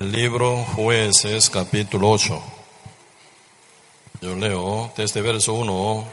[0.00, 2.40] Libro Jueces capítulo 8.
[4.20, 6.04] Yo leo desde verso 1.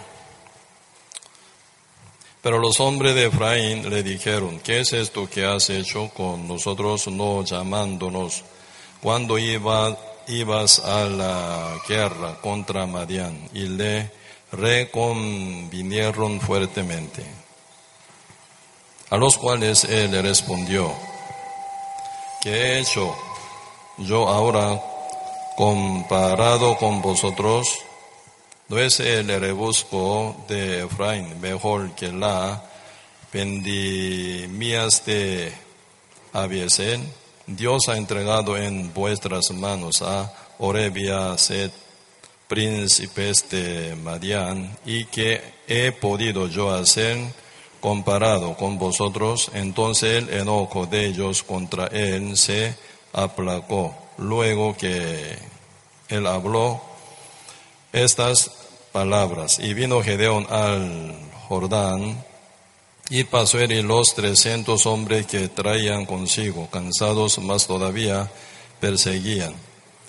[2.41, 7.05] Pero los hombres de Efraín le dijeron, ¿qué es esto que has hecho con nosotros
[7.09, 8.43] no llamándonos
[9.03, 9.95] cuando iba,
[10.29, 13.51] ibas a la guerra contra Madián?
[13.53, 14.09] Y le
[14.51, 17.23] reconvinieron fuertemente.
[19.11, 20.91] A los cuales él le respondió,
[22.41, 23.15] ¿qué he hecho?
[23.97, 24.81] Yo ahora
[25.55, 27.67] comparado con vosotros,
[28.67, 32.63] no es el rebusco de Efraín mejor que la
[33.31, 35.53] vendimias de
[36.33, 37.01] Abiesel.
[37.47, 41.71] Dios ha entregado en vuestras manos a Orebia Set,
[42.47, 47.17] príncipes de Madián, y que he podido yo hacer
[47.79, 52.75] comparado con vosotros, entonces el enojo de ellos contra él se
[53.15, 53.95] aplacó.
[54.17, 55.37] Luego que
[56.09, 56.81] él habló
[57.91, 58.51] estas
[58.91, 61.15] palabras, y vino Gedeón al
[61.47, 62.23] Jordán,
[63.09, 68.29] y pasó él y los trescientos hombres que traían consigo, cansados más todavía,
[68.79, 69.53] perseguían.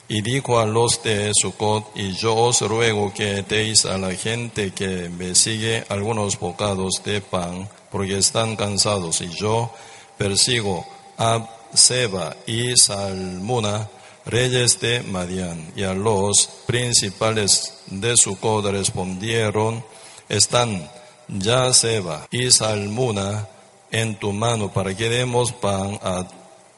[0.09, 4.73] Y dijo a los de Sucot, y yo os ruego que deis a la gente
[4.73, 9.71] que me sigue algunos bocados de pan, porque están cansados, y yo
[10.17, 10.87] persigo
[11.19, 13.89] a Seba y Salmuna,
[14.25, 19.85] reyes de Madián, y a los principales de Sucod respondieron,
[20.29, 20.91] están
[21.29, 23.49] ya Seba y Salmuna
[23.91, 26.27] en tu mano para que demos pan a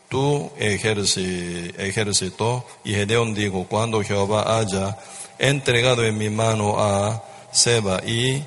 [0.08, 2.64] tu ejército.
[2.84, 4.96] Y Gedeón dijo, cuando Jehová haya
[5.38, 7.22] entregado en mi mano a
[7.52, 8.42] Seba y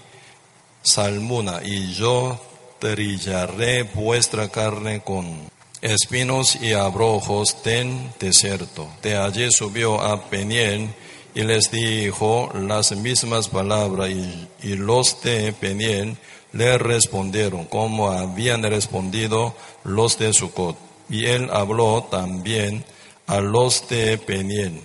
[0.82, 2.40] Salmuna, y yo
[2.80, 5.51] trillaré vuestra carne con
[5.82, 8.88] espinos y abrojos del desierto.
[9.02, 10.94] De allí subió a Peniel
[11.34, 16.18] y les dijo las mismas palabras y, los de Peniel
[16.54, 20.78] le respondieron como habían respondido los de Sucot.
[21.10, 22.86] Y él habló también
[23.28, 24.82] a los de Peniel,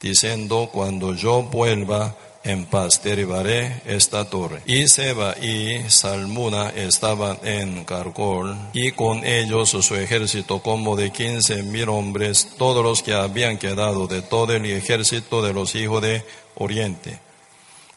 [0.00, 4.62] diciendo, cuando yo vuelva, en paz derribaré esta torre.
[4.66, 11.62] Y Seba y Salmuna estaban en Cargol y con ellos su ejército como de quince
[11.62, 16.24] mil hombres, todos los que habían quedado de todo el ejército de los hijos de
[16.54, 17.18] Oriente.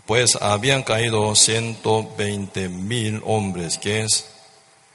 [0.06, 4.06] Pues habían caído ciento veinte mil hombres que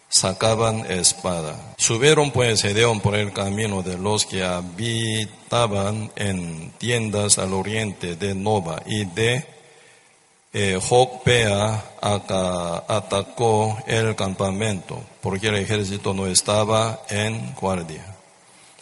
[0.09, 1.75] sacaban espada.
[1.77, 8.35] Subieron pues Gedeón por el camino de los que habitaban en tiendas al oriente de
[8.35, 9.45] Nova y de
[10.53, 18.17] eh, Jocpea atacó el campamento porque el ejército no estaba en guardia.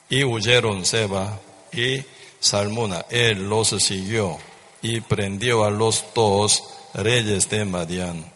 [0.08, 1.40] Y huyeron Seba
[1.72, 2.04] y
[2.38, 3.04] Salmuna.
[3.10, 4.38] Él los siguió
[4.80, 6.62] y prendió a los dos
[6.94, 8.35] reyes de Madián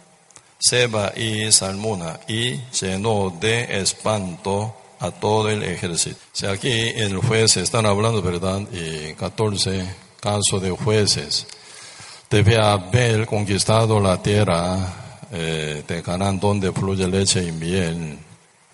[0.60, 6.19] Seba y Salmuna, y llenó de espanto a todo el ejército.
[6.32, 8.60] Si aquí el juez están hablando, ¿verdad?
[8.72, 9.88] Y 14
[10.21, 11.47] casos de jueces.
[12.28, 18.19] Debe haber conquistado la tierra eh, de Canaán donde fluye leche y miel.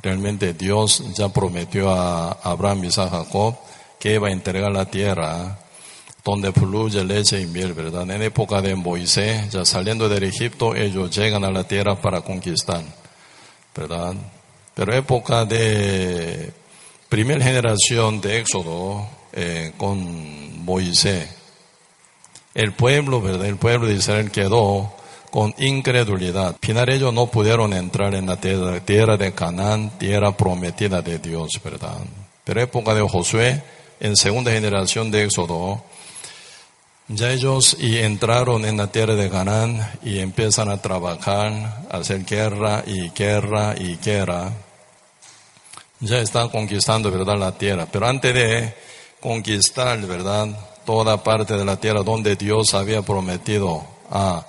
[0.03, 3.57] Realmente Dios ya prometió a Abraham y a Jacob
[3.99, 5.59] que iba a entregar la tierra
[6.27, 8.11] donde fluye leche y miel, ¿verdad?
[8.11, 12.83] En época de Moisés, ya saliendo del Egipto, ellos llegan a la tierra para conquistar,
[13.75, 14.15] ¿verdad?
[14.75, 16.53] Pero época de
[17.09, 21.29] primera generación de Éxodo eh, con Moisés,
[22.55, 23.47] el pueblo, ¿verdad?
[23.47, 24.93] El pueblo de Israel quedó
[25.31, 26.49] con incredulidad.
[26.49, 31.21] Al final ellos no pudieron entrar en la tierra, tierra de Canaán, tierra prometida de
[31.21, 31.99] Dios, ¿verdad?
[32.43, 33.63] Pero época de Josué,
[34.01, 35.83] en segunda generación de Éxodo,
[37.09, 42.25] ya ellos y entraron en la tierra de Canaán y empiezan a trabajar, a hacer
[42.25, 44.53] guerra y guerra y guerra.
[46.01, 47.87] Ya están conquistando, ¿verdad?, la tierra.
[47.91, 48.75] Pero antes de
[49.21, 50.49] conquistar, ¿verdad?,
[50.85, 54.45] toda parte de la tierra donde Dios había prometido a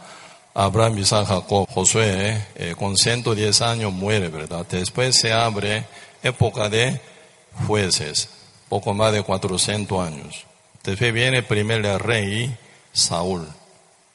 [0.53, 4.65] Abraham, Isaac, Jacob, Josué, eh, con 110 años muere, ¿verdad?
[4.69, 5.85] Después se abre
[6.23, 6.99] época de
[7.67, 8.29] jueces,
[8.67, 10.46] poco más de 400 años.
[10.87, 12.57] Después viene primero el rey
[12.93, 13.45] Saúl,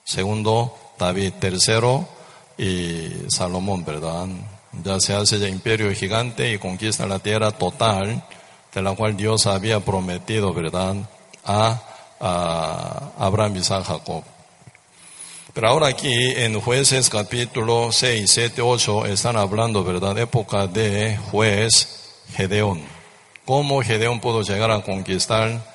[0.05, 2.09] segundo David, tercero
[2.57, 4.27] y Salomón, ¿verdad?
[4.83, 8.25] Ya se hace el imperio gigante y conquista la tierra total
[8.73, 10.97] de la cual Dios había prometido, ¿verdad?
[11.45, 11.83] A,
[13.19, 14.25] Abraham, Isaac, Jacob.
[15.53, 20.17] Pero ahora aquí en jueces capítulo 6, 7, 8 están hablando, ¿verdad?
[20.17, 22.81] Época de juez Gedeón
[23.45, 25.72] cómo Gedeón pudo llegar a conquistar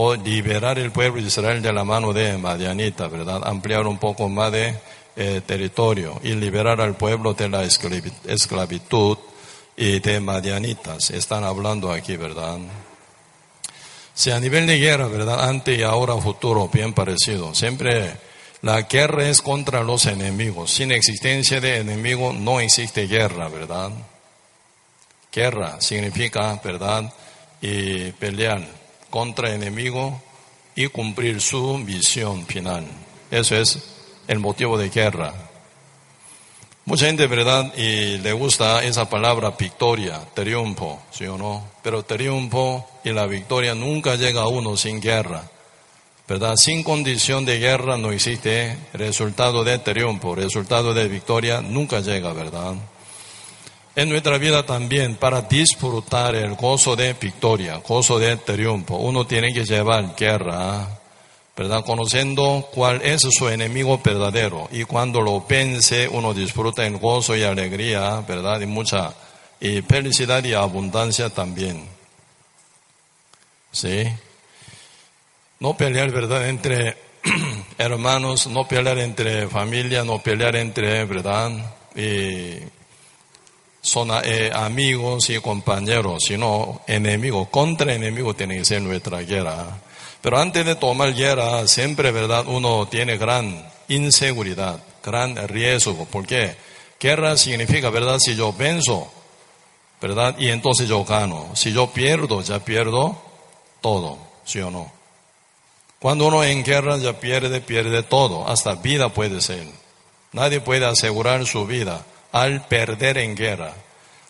[0.00, 3.42] o liberar el pueblo de Israel de la mano de Madianita, ¿verdad?
[3.44, 4.78] Ampliar un poco más de
[5.16, 9.18] eh, territorio y liberar al pueblo de la esclavitud
[9.76, 11.10] y de Madianitas.
[11.10, 12.58] Están hablando aquí, ¿verdad?
[14.14, 15.48] Si a nivel de guerra, ¿verdad?
[15.48, 17.52] Ante y ahora futuro, bien parecido.
[17.52, 18.12] Siempre
[18.62, 20.70] la guerra es contra los enemigos.
[20.70, 23.90] Sin existencia de enemigo no existe guerra, ¿verdad?
[25.32, 27.12] Guerra significa, ¿verdad?
[27.60, 28.77] Y pelear
[29.10, 30.20] contra enemigo
[30.74, 32.86] y cumplir su visión final.
[33.30, 33.78] Eso es
[34.28, 35.34] el motivo de guerra.
[36.84, 37.74] Mucha gente, ¿verdad?
[37.76, 41.64] Y le gusta esa palabra victoria, triunfo, ¿sí o no?
[41.82, 45.50] Pero triunfo y la victoria nunca llega a uno sin guerra,
[46.26, 46.56] ¿verdad?
[46.56, 52.74] Sin condición de guerra no existe resultado de triunfo, resultado de victoria nunca llega, ¿verdad?
[53.98, 58.94] En nuestra vida también para disfrutar el gozo de victoria, gozo de triunfo.
[58.94, 60.86] Uno tiene que llevar guerra,
[61.56, 61.84] ¿verdad?
[61.84, 64.68] Conociendo cuál es su enemigo verdadero.
[64.70, 68.60] Y cuando lo pense, uno disfruta el gozo y alegría, ¿verdad?
[68.60, 69.12] Y mucha
[69.58, 71.84] y felicidad y abundancia también.
[73.72, 74.04] ¿Sí?
[75.58, 76.48] No pelear, ¿verdad?
[76.48, 76.96] Entre
[77.78, 81.50] hermanos, no pelear entre familia, no pelear entre, ¿verdad?
[81.96, 82.77] Y
[83.80, 89.78] son eh, amigos y compañeros, sino enemigos, contra enemigos tiene que ser nuestra guerra.
[90.20, 92.44] Pero antes de tomar guerra, siempre, ¿verdad?
[92.48, 96.06] Uno tiene gran inseguridad, gran riesgo.
[96.06, 96.56] ¿Por qué?
[97.00, 98.18] Guerra significa, ¿verdad?
[98.18, 99.10] Si yo venzo,
[100.00, 100.36] ¿verdad?
[100.38, 101.50] Y entonces yo gano.
[101.54, 103.16] Si yo pierdo, ya pierdo
[103.80, 104.90] todo, ¿sí o no?
[106.00, 109.66] Cuando uno en guerra ya pierde, pierde todo, hasta vida puede ser.
[110.32, 113.74] Nadie puede asegurar su vida al perder en guerra.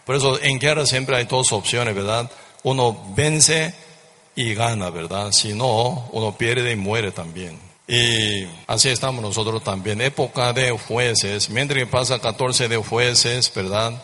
[0.04, 2.30] Por eso en guerra siempre hay dos opciones, ¿verdad?
[2.62, 3.74] Uno vence
[4.34, 5.32] y gana, ¿verdad?
[5.32, 7.58] Si no, uno pierde y muere también.
[7.86, 10.00] Y así estamos nosotros también.
[10.00, 14.02] Época de jueces, mientras que pasa 14 de jueces, ¿verdad?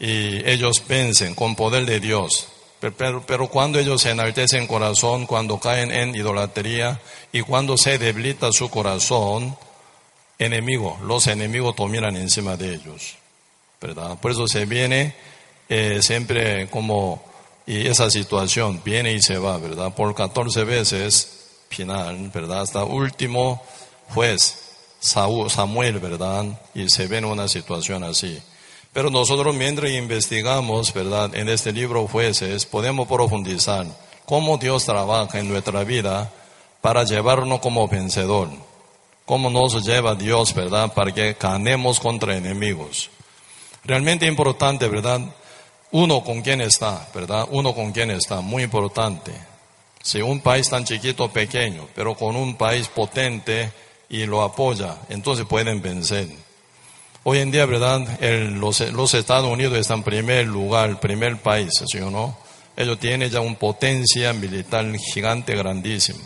[0.00, 2.48] Y ellos vencen con poder de Dios.
[2.80, 7.00] Pero, pero, cuando ellos se enaltecen corazón, cuando caen en idolatría
[7.32, 9.56] y cuando se debilita su corazón,
[10.38, 13.16] enemigo, los enemigos dominan encima de ellos.
[14.20, 15.14] Por eso se viene
[15.68, 17.22] eh, siempre como,
[17.66, 19.94] y esa situación viene y se va, ¿verdad?
[19.94, 21.36] Por 14 veces
[21.68, 22.62] final, ¿verdad?
[22.62, 23.62] Hasta último
[24.14, 24.66] juez,
[25.00, 26.44] Samuel, ¿verdad?
[26.74, 28.40] Y se ve en una situación así.
[28.92, 31.34] Pero nosotros mientras investigamos, ¿verdad?
[31.34, 33.86] En este libro jueces, podemos profundizar
[34.24, 36.32] cómo Dios trabaja en nuestra vida
[36.80, 38.48] para llevarnos como vencedor.
[39.24, 40.92] Cómo nos lleva Dios, ¿verdad?
[40.94, 43.10] Para que ganemos contra enemigos.
[43.86, 45.20] Realmente importante, ¿verdad?
[45.92, 47.46] Uno con quién está, ¿verdad?
[47.50, 49.32] Uno con quién está, muy importante.
[50.02, 53.70] Si un país tan chiquito, pequeño, pero con un país potente
[54.08, 56.28] y lo apoya, entonces pueden vencer.
[57.22, 58.06] Hoy en día, ¿verdad?
[58.20, 62.36] los, los, Estados Unidos están en primer lugar, primer país, ¿sí o no?
[62.76, 66.22] Ellos tienen ya una potencia militar gigante, grandísima.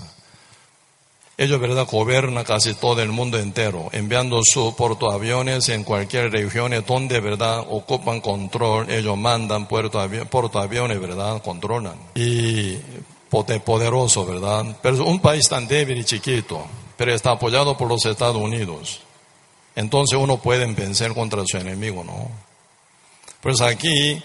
[1.41, 7.19] Ellos, ¿verdad?, gobiernan casi todo el mundo entero, enviando sus portaaviones en cualquier región donde,
[7.19, 11.95] ¿verdad?, ocupan control, ellos mandan portaaviones, ¿verdad?, controlan.
[12.15, 12.77] Y
[13.31, 14.77] poderoso, ¿verdad?
[14.83, 16.63] Pero un país tan débil y chiquito,
[16.99, 19.01] pero está apoyado por los Estados Unidos.
[19.75, 22.31] Entonces uno puede vencer contra su enemigo, ¿no?
[23.41, 24.23] Pues aquí,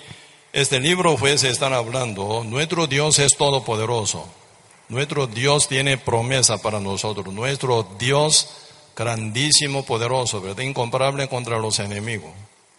[0.52, 4.28] este libro fue, se están hablando, nuestro Dios es todopoderoso.
[4.90, 7.34] Nuestro Dios tiene promesa para nosotros.
[7.34, 8.48] Nuestro Dios
[8.96, 10.64] grandísimo, poderoso, ¿verdad?
[10.64, 12.32] Incomparable contra los enemigos.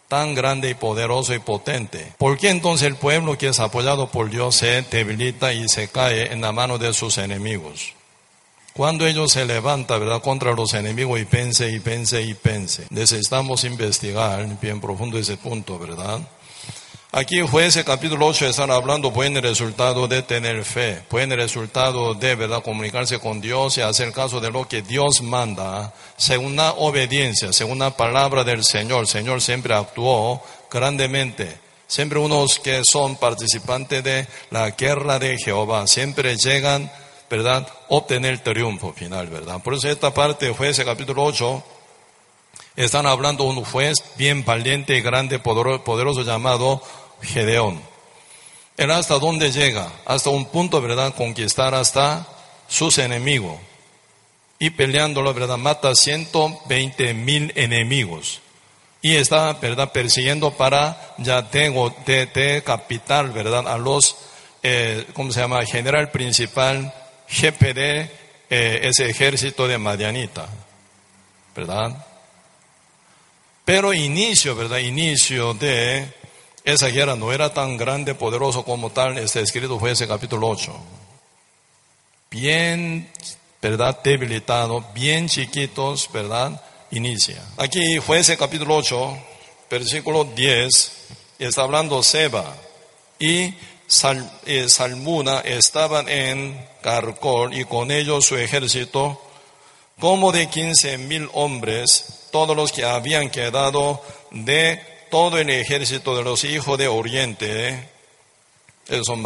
[0.07, 2.13] Tan grande y poderoso y potente.
[2.17, 6.31] ¿Por qué entonces el pueblo que es apoyado por Dios se debilita y se cae
[6.31, 7.93] en la mano de sus enemigos?
[8.73, 12.85] Cuando ellos se levantan, ¿verdad?, contra los enemigos y pense y pense y pense.
[12.89, 16.21] Necesitamos investigar bien profundo ese punto, ¿verdad?
[17.13, 22.35] Aquí en Jueces capítulo 8 están hablando buen resultado de tener fe, buen resultado de
[22.35, 27.53] verdad comunicarse con Dios y hacer caso de lo que Dios manda, según la obediencia,
[27.53, 29.01] según la palabra del Señor.
[29.01, 31.57] El Señor siempre actuó grandemente.
[31.87, 36.91] Siempre unos que son participantes de la guerra de Jehová, siempre llegan,
[37.29, 39.63] ¿verdad?, obtener triunfo final, ¿verdad?
[39.63, 41.63] Por eso esta parte Jueces capítulo 8
[42.77, 46.81] están hablando un juez bien valiente grande, poderoso llamado
[47.21, 47.81] Gedeón.
[48.77, 51.15] Él hasta dónde llega, hasta un punto, ¿verdad?
[51.15, 52.27] Conquistar hasta
[52.67, 53.57] sus enemigos.
[54.59, 58.41] Y peleando, verdad, mata 120 mil enemigos.
[59.01, 59.91] Y está, ¿verdad?
[59.91, 63.67] Persiguiendo para ya tengo de, capital, ¿verdad?
[63.67, 64.15] A los
[64.61, 65.65] eh, ¿cómo se llama?
[65.65, 66.93] General principal,
[67.27, 68.01] jefe de
[68.49, 70.47] eh, ese ejército de Madianita,
[71.55, 72.06] ¿verdad?
[73.67, 74.77] Pero inicio, ¿verdad?
[74.77, 76.07] Inicio de
[76.63, 80.73] esa guerra no era tan grande, poderoso como tal, este escrito fue ese capítulo 8.
[82.31, 83.11] Bien,
[83.61, 83.99] ¿verdad?
[84.01, 86.61] Debilitado, bien chiquitos, ¿verdad?
[86.91, 87.43] Inicia.
[87.57, 89.17] Aquí fue ese capítulo 8,
[89.69, 90.91] versículo 10,
[91.39, 92.55] y está hablando Seba
[93.19, 93.53] y
[94.45, 99.21] eh, Salmuna estaban en Carcor y con ellos su ejército,
[99.99, 104.01] como de quince mil hombres, todos los que habían quedado
[104.31, 107.89] de todo el ejército de los hijos de Oriente,
[108.87, 109.17] esos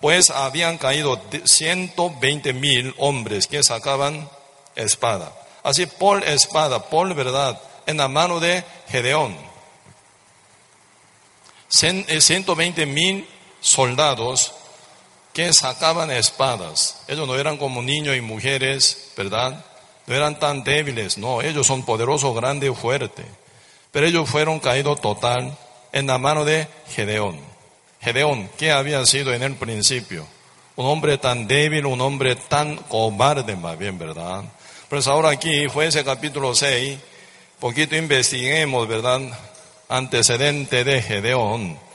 [0.00, 4.28] pues habían caído ciento veinte mil hombres que sacaban
[4.74, 5.34] espada.
[5.62, 9.36] Así por espada, por verdad, en la mano de Gedeón.
[11.68, 13.28] 120 eh, mil
[13.60, 14.54] soldados
[15.38, 16.96] que sacaban espadas.
[17.06, 19.64] Ellos no eran como niños y mujeres, ¿verdad?
[20.08, 23.24] No eran tan débiles, no, ellos son poderosos, grandes fuertes.
[23.92, 25.56] Pero ellos fueron caídos total
[25.92, 27.38] en la mano de Gedeón.
[28.00, 30.26] Gedeón, ¿qué había sido en el principio?
[30.74, 34.42] Un hombre tan débil, un hombre tan cobarde, más bien, ¿verdad?
[34.88, 36.98] Pues ahora aquí fue ese capítulo 6,
[37.60, 39.20] poquito investiguemos, ¿verdad?
[39.88, 41.87] Antecedente de Gedeón.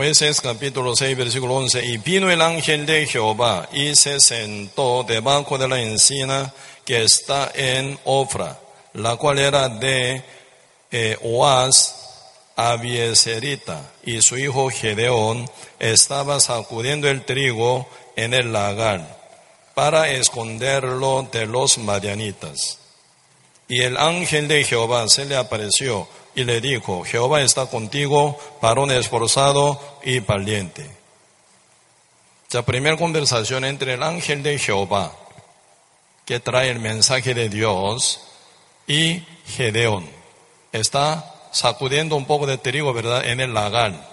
[0.00, 1.84] Jueces capítulo 6, versículo 11.
[1.84, 6.54] Y vino el ángel de Jehová y se sentó debajo de la encina
[6.86, 8.58] que está en Ofra,
[8.94, 10.24] la cual era de
[10.90, 11.96] eh, Oaz
[12.56, 13.92] Abieserita.
[14.02, 19.18] Y su hijo Gedeón estaba sacudiendo el trigo en el lagar
[19.74, 22.78] para esconderlo de los madianitas.
[23.68, 28.90] Y el ángel de Jehová se le apareció y le dijo, Jehová está contigo, varón
[28.90, 30.88] esforzado y valiente.
[32.52, 35.12] La primera conversación entre el ángel de Jehová,
[36.24, 38.20] que trae el mensaje de Dios,
[38.90, 40.08] y Gedeón.
[40.72, 43.24] Está sacudiendo un poco de trigo, ¿verdad?
[43.24, 44.08] En el lagar.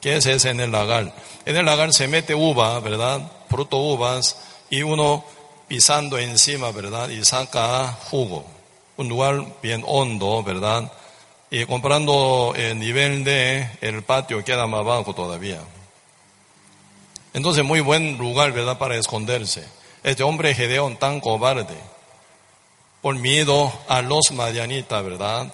[0.00, 1.14] ¿Qué es ese en el lagar?
[1.46, 3.20] En el lagar se mete uva, ¿verdad?
[3.48, 4.36] Fruto uvas
[4.68, 5.24] y uno
[5.68, 7.08] pisando encima, ¿verdad?
[7.08, 8.44] Y saca jugo.
[8.98, 10.92] Un lugar bien hondo, ¿verdad?
[11.50, 15.60] Y comprando el nivel de el patio queda más bajo todavía.
[17.32, 19.64] Entonces, muy buen lugar, ¿verdad?, para esconderse.
[20.02, 21.76] Este hombre Gedeón tan cobarde,
[23.02, 25.52] por miedo a los madianitas, ¿verdad?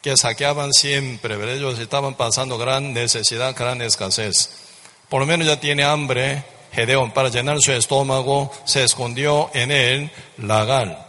[0.00, 1.56] Que saqueaban siempre, ¿verdad?
[1.56, 4.50] Ellos estaban pasando gran necesidad, gran escasez.
[5.08, 10.10] Por lo menos ya tiene hambre, Gedeón, para llenar su estómago, se escondió en el
[10.36, 11.08] lagar.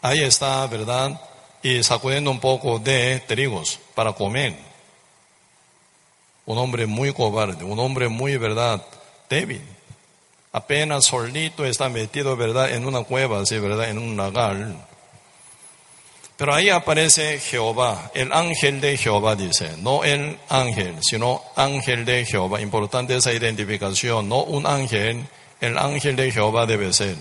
[0.00, 1.20] Ahí está, ¿verdad?
[1.62, 4.56] Y sacudiendo un poco de trigos para comer.
[6.46, 8.82] Un hombre muy cobarde, un hombre muy, ¿verdad?
[9.28, 9.62] Débil.
[10.52, 12.72] Apenas solito está metido, ¿verdad?
[12.72, 13.90] En una cueva, así, ¿verdad?
[13.90, 14.88] En un lagar
[16.38, 22.24] pero ahí aparece Jehová, el ángel de Jehová dice, no el ángel, sino ángel de
[22.24, 22.60] Jehová.
[22.60, 25.26] Importante esa identificación, no un ángel,
[25.60, 27.16] el ángel de Jehová debe ser.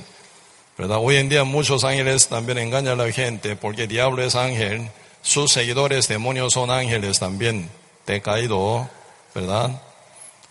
[0.77, 0.99] ¿Verdad?
[1.01, 4.89] Hoy en día muchos ángeles también engañan a la gente porque el diablo es ángel,
[5.21, 7.69] sus seguidores demonios son ángeles también,
[8.05, 8.87] te caído,
[9.33, 9.81] ¿verdad?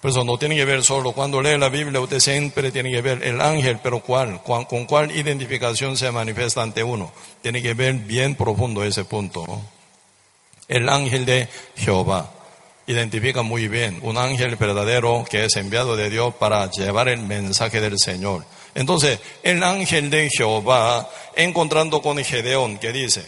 [0.00, 3.02] Por eso no tiene que ver solo, cuando lee la Biblia usted siempre tiene que
[3.02, 7.12] ver el ángel, pero cuál, con cuál identificación se manifiesta ante uno.
[7.40, 9.44] Tiene que ver bien profundo ese punto.
[10.68, 12.30] El ángel de Jehová
[12.86, 17.80] identifica muy bien un ángel verdadero que es enviado de Dios para llevar el mensaje
[17.80, 18.44] del Señor.
[18.76, 23.26] Entonces, el ángel de Jehová, encontrando con Gedeón, que dice,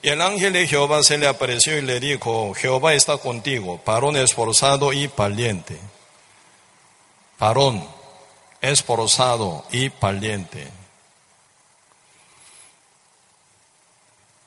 [0.00, 4.16] y el ángel de Jehová se le apareció y le dijo, Jehová está contigo, varón
[4.16, 5.76] esforzado y valiente
[7.38, 7.86] varón,
[8.60, 10.66] esforzado y valiente.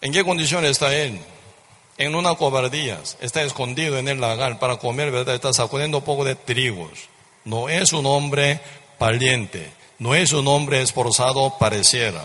[0.01, 1.19] ¿En qué condición está él?
[1.97, 5.35] En una cobardía, está escondido en el lagar para comer, ¿verdad?
[5.35, 7.09] Está sacudiendo un poco de trigos.
[7.43, 8.61] No es un hombre
[8.97, 12.23] valiente, no es un hombre esforzado, pareciera.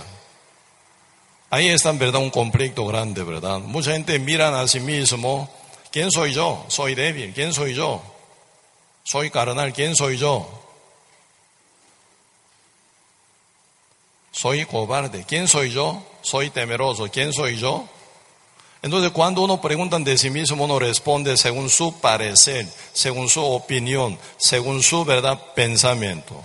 [1.50, 3.60] Ahí está en verdad un conflicto grande, ¿verdad?
[3.60, 5.48] Mucha gente mira a sí mismo,
[5.90, 6.64] ¿quién soy yo?
[6.68, 8.02] Soy débil, ¿quién soy yo?
[9.04, 10.48] Soy carnal, ¿quién soy yo?
[14.32, 16.02] Soy cobarde, ¿quién soy yo?
[16.22, 17.88] Soy temeroso, ¿quién soy yo?
[18.82, 24.18] Entonces, cuando uno pregunta de sí mismo, uno responde según su parecer, según su opinión,
[24.36, 26.44] según su verdad pensamiento,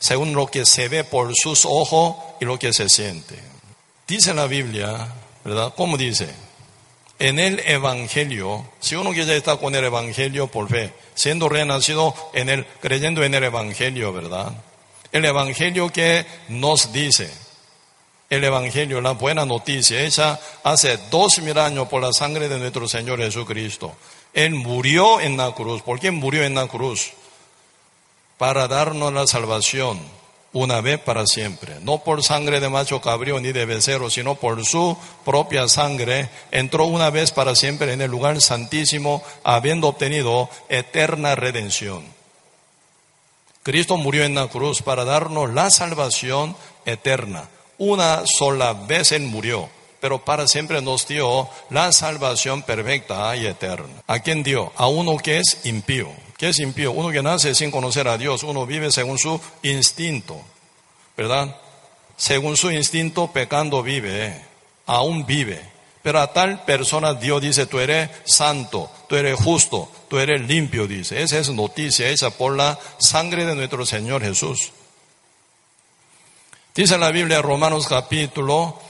[0.00, 3.38] según lo que se ve por sus ojos y lo que se siente.
[4.08, 5.06] Dice la Biblia,
[5.44, 5.72] ¿verdad?
[5.76, 6.28] ¿Cómo dice?
[7.20, 12.14] en el Evangelio, si uno que ya está con el Evangelio por fe, siendo renacido
[12.32, 14.54] en el, creyendo en el Evangelio, ¿verdad?
[15.12, 17.30] El Evangelio que nos dice,
[18.30, 22.88] el Evangelio, la buena noticia, hecha hace dos mil años por la sangre de nuestro
[22.88, 23.94] Señor Jesucristo.
[24.32, 25.82] Él murió en la cruz.
[25.82, 27.12] ¿Por qué murió en la cruz?
[28.40, 30.00] Para darnos la salvación
[30.54, 31.76] una vez para siempre.
[31.82, 36.30] No por sangre de macho cabrío ni de becerro, sino por su propia sangre.
[36.50, 42.02] Entró una vez para siempre en el lugar santísimo, habiendo obtenido eterna redención.
[43.62, 46.56] Cristo murió en la cruz para darnos la salvación
[46.86, 47.50] eterna.
[47.76, 49.68] Una sola vez Él murió
[50.00, 54.02] pero para siempre nos dio la salvación perfecta y eterna.
[54.06, 54.72] ¿A quién dio?
[54.76, 56.08] A uno que es impío.
[56.40, 56.92] ¿Qué es impío?
[56.92, 60.40] Uno que nace sin conocer a Dios, uno vive según su instinto,
[61.14, 61.54] ¿verdad?
[62.16, 64.42] Según su instinto, pecando vive,
[64.86, 65.60] aún vive.
[66.02, 70.86] Pero a tal persona Dios dice, tú eres santo, tú eres justo, tú eres limpio,
[70.86, 71.22] dice.
[71.22, 74.72] Esa es noticia esa por la sangre de nuestro Señor Jesús.
[76.74, 78.80] Dice la Biblia, Romanos capítulo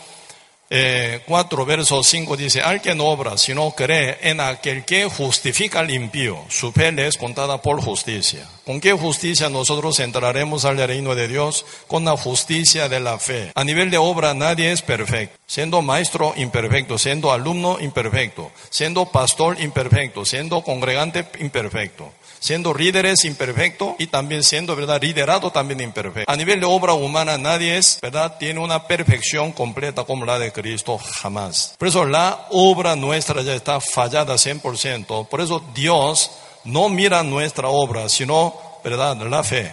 [0.73, 5.81] eh, 4, verso 5 dice, al que no obra, sino cree en aquel que justifica
[5.81, 8.49] al impío, su fe le es contada por justicia.
[8.65, 11.67] ¿Con qué justicia nosotros entraremos al reino de Dios?
[11.89, 13.51] Con la justicia de la fe.
[13.57, 15.37] A nivel de obra nadie es perfecto.
[15.45, 23.95] Siendo maestro imperfecto, siendo alumno imperfecto, siendo pastor imperfecto, siendo congregante imperfecto siendo líderes imperfectos
[23.99, 26.33] y también siendo, ¿verdad?, liderado también imperfecto.
[26.33, 30.51] A nivel de obra humana nadie es, ¿verdad?, tiene una perfección completa como la de
[30.51, 31.75] Cristo jamás.
[31.79, 35.29] Por eso la obra nuestra ya está fallada 100%.
[35.29, 36.33] Por eso Dios
[36.65, 39.73] no mira nuestra obra, sino, ¿verdad?, la fe.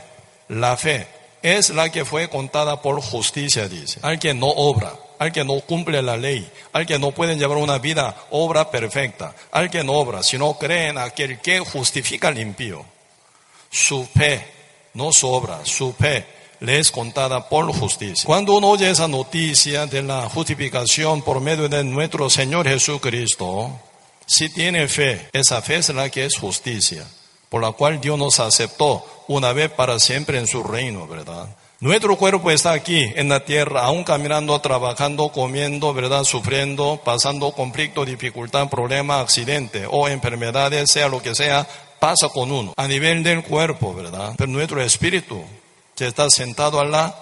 [0.49, 1.07] La fe
[1.41, 3.99] es la que fue contada por justicia, dice.
[4.03, 7.79] Al no obra al que no cumple la ley, al que no puede llevar una
[7.79, 12.85] vida, obra perfecta, al que no obra, sino cree en aquel que justifica al impío.
[13.69, 14.45] Su fe,
[14.93, 16.25] no su obra, su fe
[16.59, 18.25] le es contada por justicia.
[18.25, 23.79] Cuando uno oye esa noticia de la justificación por medio de nuestro Señor Jesucristo,
[24.25, 27.05] si tiene fe, esa fe es la que es justicia,
[27.49, 31.47] por la cual Dios nos aceptó una vez para siempre en su reino, ¿verdad?
[31.79, 36.23] Nuestro cuerpo está aquí en la tierra, aún caminando, trabajando, comiendo, ¿verdad?
[36.23, 41.67] Sufriendo, pasando conflicto, dificultad, problema, accidente o enfermedades, sea lo que sea,
[41.99, 42.73] pasa con uno.
[42.77, 44.33] A nivel del cuerpo, ¿verdad?
[44.37, 45.43] Pero nuestro espíritu
[45.95, 47.15] que está sentado a la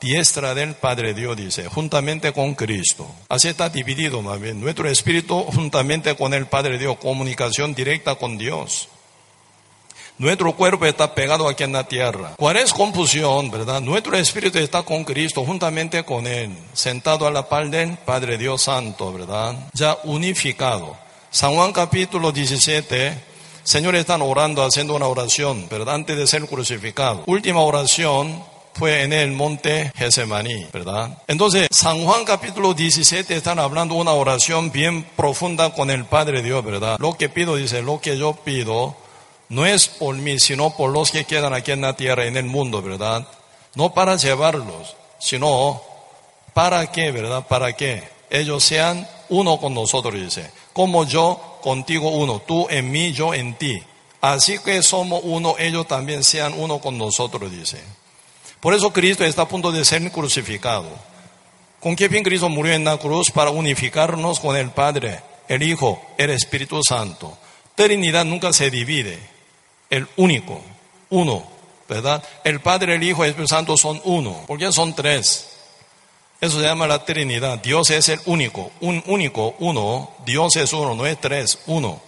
[0.00, 3.06] diestra del Padre Dios, dice, juntamente con Cristo.
[3.28, 4.40] Así está dividido más.
[4.40, 8.88] Nuestro espíritu juntamente con el Padre Dios, comunicación directa con Dios.
[10.20, 12.34] Nuestro cuerpo está pegado aquí en la tierra.
[12.36, 13.80] ¿Cuál es confusión, verdad?
[13.80, 18.60] Nuestro espíritu está con Cristo, juntamente con Él, sentado a la par del Padre Dios
[18.60, 19.56] Santo, ¿verdad?
[19.72, 20.94] Ya unificado.
[21.30, 23.18] San Juan capítulo 17,
[23.62, 25.94] señores están orando, haciendo una oración, ¿verdad?
[25.94, 27.22] Antes de ser crucificado.
[27.24, 31.16] Última oración, fue en el monte Gesemaní, ¿verdad?
[31.28, 36.62] Entonces, San Juan capítulo 17 están hablando una oración bien profunda con el Padre Dios,
[36.62, 36.98] ¿verdad?
[36.98, 38.96] Lo que pido, dice, lo que yo pido,
[39.50, 42.44] no es por mí, sino por los que quedan aquí en la tierra, en el
[42.44, 43.26] mundo, ¿verdad?
[43.74, 45.82] No para llevarlos, sino
[46.54, 47.46] para qué, ¿verdad?
[47.48, 50.52] Para que ellos sean uno con nosotros, dice.
[50.72, 53.82] Como yo contigo uno, tú en mí, yo en ti.
[54.20, 57.82] Así que somos uno, ellos también sean uno con nosotros, dice.
[58.60, 60.88] Por eso Cristo está a punto de ser crucificado.
[61.80, 63.32] ¿Con qué fin Cristo murió en la cruz?
[63.32, 67.36] Para unificarnos con el Padre, el Hijo, el Espíritu Santo.
[67.74, 69.39] Trinidad nunca se divide
[69.90, 70.62] el único,
[71.10, 71.44] uno,
[71.88, 72.22] ¿verdad?
[72.44, 74.44] El Padre, el Hijo y el Espíritu Santo son uno.
[74.46, 75.48] ¿Por qué son tres?
[76.40, 77.58] Eso se llama la Trinidad.
[77.58, 80.10] Dios es el único, un único, uno.
[80.24, 82.00] Dios es uno, no es tres, uno.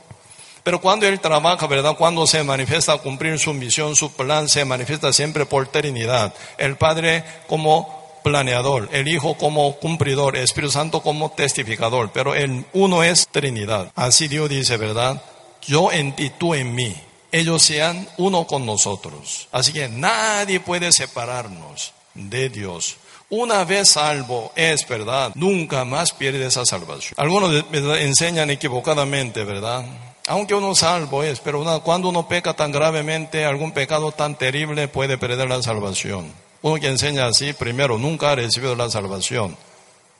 [0.62, 1.96] Pero cuando Él trabaja, ¿verdad?
[1.98, 6.32] Cuando se manifiesta a cumplir su misión, su plan, se manifiesta siempre por Trinidad.
[6.56, 12.10] El Padre como planeador, el Hijo como cumplidor, el Espíritu Santo como testificador.
[12.14, 13.90] Pero el uno es Trinidad.
[13.96, 15.20] Así Dios dice, ¿verdad?
[15.66, 16.96] Yo en ti, tú en mí
[17.32, 19.48] ellos sean uno con nosotros.
[19.50, 22.96] Así que nadie puede separarnos de Dios.
[23.30, 27.14] Una vez salvo es verdad, nunca más pierde esa salvación.
[27.16, 27.64] Algunos
[27.98, 29.86] enseñan equivocadamente, ¿verdad?
[30.28, 35.16] Aunque uno salvo es, pero cuando uno peca tan gravemente, algún pecado tan terrible puede
[35.16, 36.30] perder la salvación.
[36.60, 39.56] Uno que enseña así, primero, nunca ha recibido la salvación.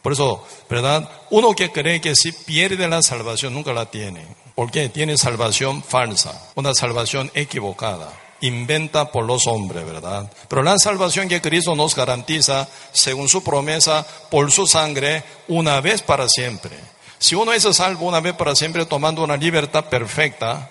[0.01, 1.09] Por eso, ¿verdad?
[1.31, 4.27] Uno que cree que si pierde la salvación, nunca la tiene.
[4.55, 8.13] Porque tiene salvación falsa, una salvación equivocada,
[8.43, 10.31] inventa por los hombres, ¿verdad?
[10.49, 16.03] Pero la salvación que Cristo nos garantiza, según su promesa, por su sangre, una vez
[16.03, 16.77] para siempre.
[17.19, 20.71] Si uno es salvo una vez para siempre tomando una libertad perfecta,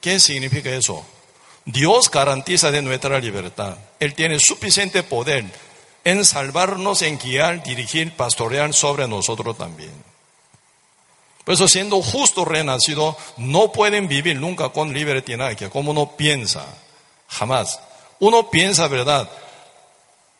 [0.00, 1.04] ¿qué significa eso?
[1.64, 3.76] Dios garantiza de nuestra libertad.
[4.00, 5.44] Él tiene suficiente poder
[6.04, 10.07] en salvarnos, en guiar, dirigir, pastorear sobre nosotros también.
[11.48, 16.66] Por eso, siendo justo renacido, no pueden vivir nunca con libertinaje, como uno piensa.
[17.26, 17.80] Jamás.
[18.18, 19.30] Uno piensa, ¿verdad?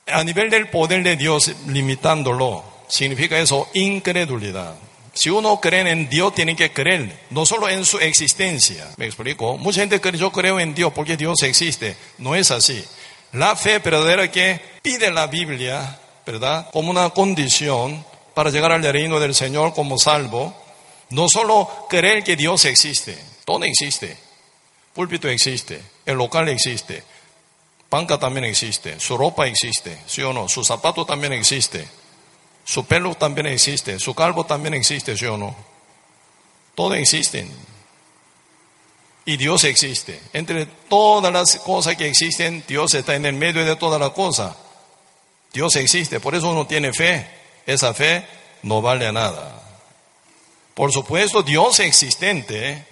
[0.07, 4.75] A nivel del poder de Dios, limitándolo, significa eso incredulidad.
[5.15, 8.87] Si uno cree en Dios, tiene que creer, no solo en su existencia.
[8.99, 9.57] ¿Me explico?
[9.57, 11.97] Mucha gente cree, yo creo en Dios porque Dios existe.
[12.19, 12.85] No es así.
[13.33, 16.69] La fe verdadera que pide la Biblia, ¿verdad?
[16.71, 20.68] Como una condición para llegar al reino del Señor como salvo,
[21.11, 24.17] no solo creer que Dios existe, todo existe.
[24.95, 27.05] Púlpito existe, el local existe,
[27.89, 30.49] panca también existe, su ropa existe, ¿sí o no?
[30.49, 31.87] Su zapato también existe,
[32.65, 35.55] su pelo también existe, su calvo también existe, ¿sí o no?
[36.75, 37.47] Todo existe.
[39.25, 40.21] Y Dios existe.
[40.33, 44.57] Entre todas las cosas que existen, Dios está en el medio de toda la cosa.
[45.53, 47.29] Dios existe, por eso uno tiene fe.
[47.67, 48.27] Esa fe
[48.63, 49.68] no vale a nada.
[50.79, 52.87] Por supuesto, Dios existente,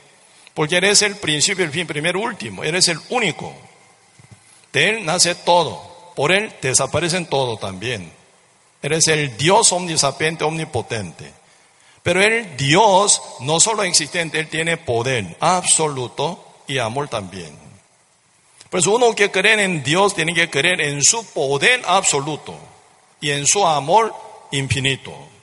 [0.55, 3.55] porque eres el principio, el fin, primero, último, eres el único.
[4.72, 8.12] De Él nace todo, por Él desaparecen todo también.
[8.83, 11.33] Eres el Dios omnisapiente, omnipotente.
[12.03, 17.57] Pero el Dios no solo existente, Él tiene poder absoluto y amor también.
[18.68, 22.59] Por eso uno que cree en Dios tiene que creer en su poder absoluto
[23.20, 24.12] y en su amor
[24.51, 25.36] infinito.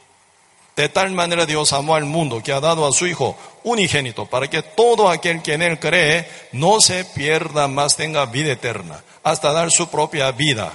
[0.75, 4.49] De tal manera Dios amó al mundo que ha dado a su Hijo unigénito para
[4.49, 9.51] que todo aquel que en Él cree no se pierda, más tenga vida eterna, hasta
[9.51, 10.73] dar su propia vida.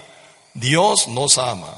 [0.55, 1.75] Dios nos ama.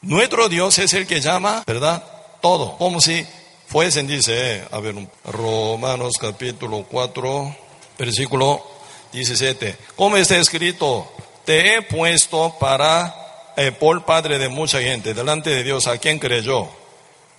[0.00, 2.02] Nuestro Dios es el que llama, ¿verdad?
[2.40, 2.76] Todo.
[2.78, 3.26] Como si
[3.66, 7.56] fuesen, dice, eh, a ver, Romanos capítulo 4,
[7.98, 8.64] versículo
[9.12, 9.76] 17.
[9.96, 11.10] ¿Cómo está escrito?
[11.44, 16.18] Te he puesto para, eh, por padre de mucha gente, delante de Dios, ¿a quien
[16.18, 16.68] creyó?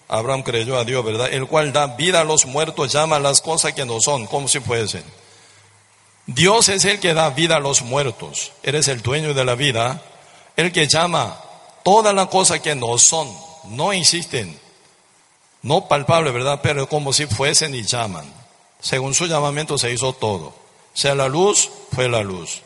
[0.09, 1.31] Abraham creyó a Dios, ¿verdad?
[1.31, 4.59] El cual da vida a los muertos, llama las cosas que no son, como si
[4.59, 5.03] fuesen.
[6.25, 8.51] Dios es el que da vida a los muertos.
[8.63, 10.01] Eres el dueño de la vida,
[10.57, 11.41] el que llama
[11.83, 13.31] todas las cosas que no son,
[13.69, 14.59] no existen
[15.61, 16.59] no palpable, ¿verdad?
[16.61, 18.25] Pero como si fuesen y llaman.
[18.79, 20.53] Según su llamamiento se hizo todo.
[20.93, 22.61] Sea la luz, fue la luz.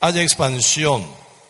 [0.00, 1.04] Haya expansión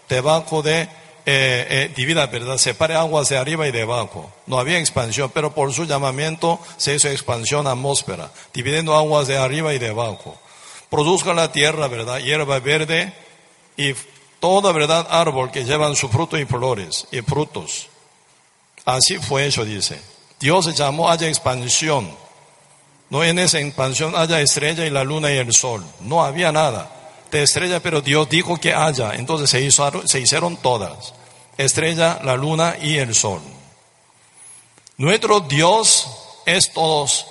[0.08, 0.88] debajo de
[1.26, 2.58] eh, eh, divida, ¿verdad?
[2.58, 4.30] Separe aguas de arriba y de abajo.
[4.46, 9.72] No había expansión, pero por su llamamiento se hizo expansión atmósfera, dividiendo aguas de arriba
[9.72, 10.38] y de abajo.
[10.90, 12.18] Produzca la tierra, ¿verdad?
[12.18, 13.14] Hierba verde
[13.76, 13.94] y
[14.38, 15.06] toda, ¿verdad?
[15.10, 17.88] Árbol que llevan su fruto y flores y frutos.
[18.84, 19.98] Así fue eso, dice.
[20.38, 22.14] Dios llamó haya expansión.
[23.08, 25.82] No en esa expansión haya estrella y la luna y el sol.
[26.00, 27.04] No había nada
[27.42, 29.14] estrella, pero Dios dijo que haya.
[29.14, 31.14] Entonces se, hizo, se hicieron todas.
[31.57, 33.40] Estrella, la luna y el sol.
[34.97, 36.09] Nuestro Dios
[36.47, 37.27] es todos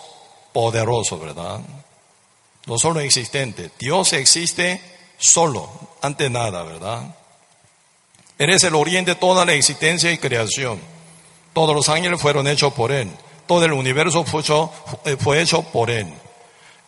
[0.51, 1.61] poderoso, ¿verdad?
[2.65, 3.71] No solo existente.
[3.79, 4.81] Dios existe
[5.17, 5.69] solo,
[6.01, 7.15] ante nada, ¿verdad?
[8.37, 10.79] Eres el oriente de toda la existencia y creación.
[11.53, 13.09] Todos los ángeles fueron hechos por Él.
[13.45, 14.71] Todo el universo fue hecho,
[15.05, 16.11] eh, fue hecho por Él.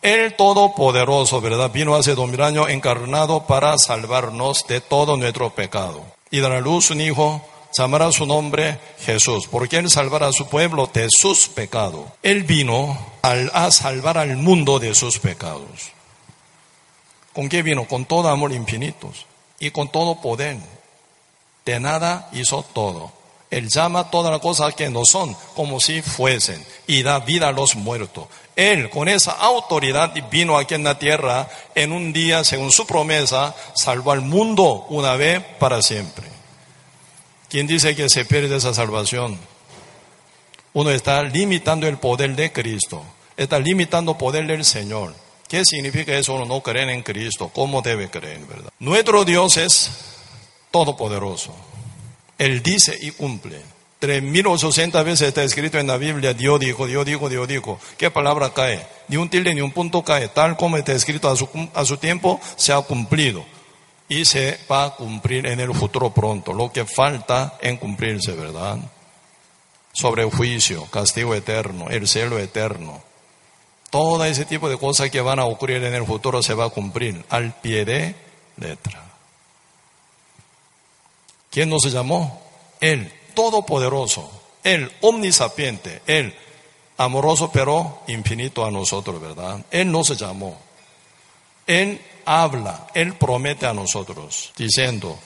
[0.06, 1.72] El Todopoderoso, ¿verdad?
[1.72, 6.04] Vino hace dos mil años encarnado para salvarnos de todo nuestro pecado.
[6.30, 7.44] Y dará luz un hijo,
[7.76, 12.06] llamará su nombre Jesús, porque Él salvará a su pueblo de sus pecados.
[12.22, 15.90] Él vino a salvar al mundo de sus pecados.
[17.32, 17.88] ¿Con qué vino?
[17.88, 19.10] Con todo amor infinito
[19.58, 20.56] y con todo poder.
[21.64, 23.10] De nada hizo todo.
[23.50, 27.52] Él llama todas las cosas que no son como si fuesen y da vida a
[27.52, 28.26] los muertos.
[28.56, 33.54] Él, con esa autoridad, vino aquí en la tierra en un día, según su promesa,
[33.74, 36.26] salvó al mundo una vez para siempre.
[37.50, 39.38] ¿Quién dice que se pierde esa salvación?
[40.72, 43.02] Uno está limitando el poder de Cristo,
[43.36, 45.14] está limitando el poder del Señor.
[45.48, 46.34] ¿Qué significa eso?
[46.34, 47.50] Uno no cree en Cristo.
[47.54, 48.70] ¿Cómo debe creer, verdad?
[48.80, 49.90] Nuestro Dios es
[50.70, 51.54] todopoderoso.
[52.38, 53.60] Él dice y cumple.
[54.00, 57.80] 3.800 veces está escrito en la Biblia, Dios dijo, Dios dijo, Dios dijo.
[57.96, 58.86] ¿Qué palabra cae?
[59.08, 60.28] Ni un tilde ni un punto cae.
[60.28, 63.44] Tal como está escrito a su, tiempo, se ha cumplido.
[64.08, 66.52] Y se va a cumplir en el futuro pronto.
[66.52, 68.78] Lo que falta en cumplirse, ¿verdad?
[69.92, 73.02] Sobre juicio, castigo eterno, el cielo eterno.
[73.88, 76.70] Todo ese tipo de cosas que van a ocurrir en el futuro se va a
[76.70, 78.14] cumplir al pie de
[78.58, 79.02] letra.
[81.50, 82.42] ¿Quién nos llamó?
[82.80, 84.28] Él, todopoderoso,
[84.64, 86.34] Él, omnisapiente, Él,
[86.96, 89.64] amoroso pero infinito a nosotros, ¿verdad?
[89.70, 90.58] Él nos llamó.
[91.68, 95.16] Él habla, Él promete a nosotros, diciendo,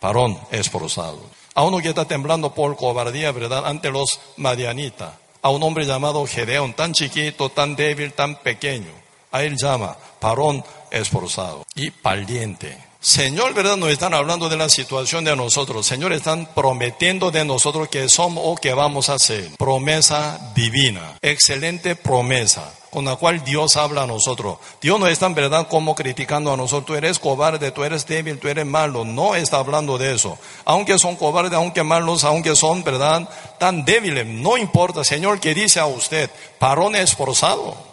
[0.00, 1.20] varón esforzado.
[1.54, 3.66] A uno que está temblando por cobardía, ¿verdad?
[3.66, 5.14] Ante los madianitas.
[5.42, 8.90] A un hombre llamado Gedeón, tan chiquito, tan débil, tan pequeño.
[9.32, 12.89] A él llama, varón esforzado y valiente.
[13.02, 13.78] Señor, ¿verdad?
[13.78, 15.86] Nos están hablando de la situación de nosotros.
[15.86, 19.56] Señor, están prometiendo de nosotros que somos o que vamos a ser.
[19.56, 21.16] Promesa divina.
[21.22, 24.58] Excelente promesa con la cual Dios habla a nosotros.
[24.82, 26.84] Dios no está en verdad como criticando a nosotros.
[26.84, 29.06] Tú eres cobarde, tú eres débil, tú eres malo.
[29.06, 30.36] No está hablando de eso.
[30.66, 33.26] Aunque son cobardes, aunque malos, aunque son, ¿verdad?
[33.58, 34.26] Tan débiles.
[34.26, 37.89] No importa, Señor, que dice a usted, parón esforzado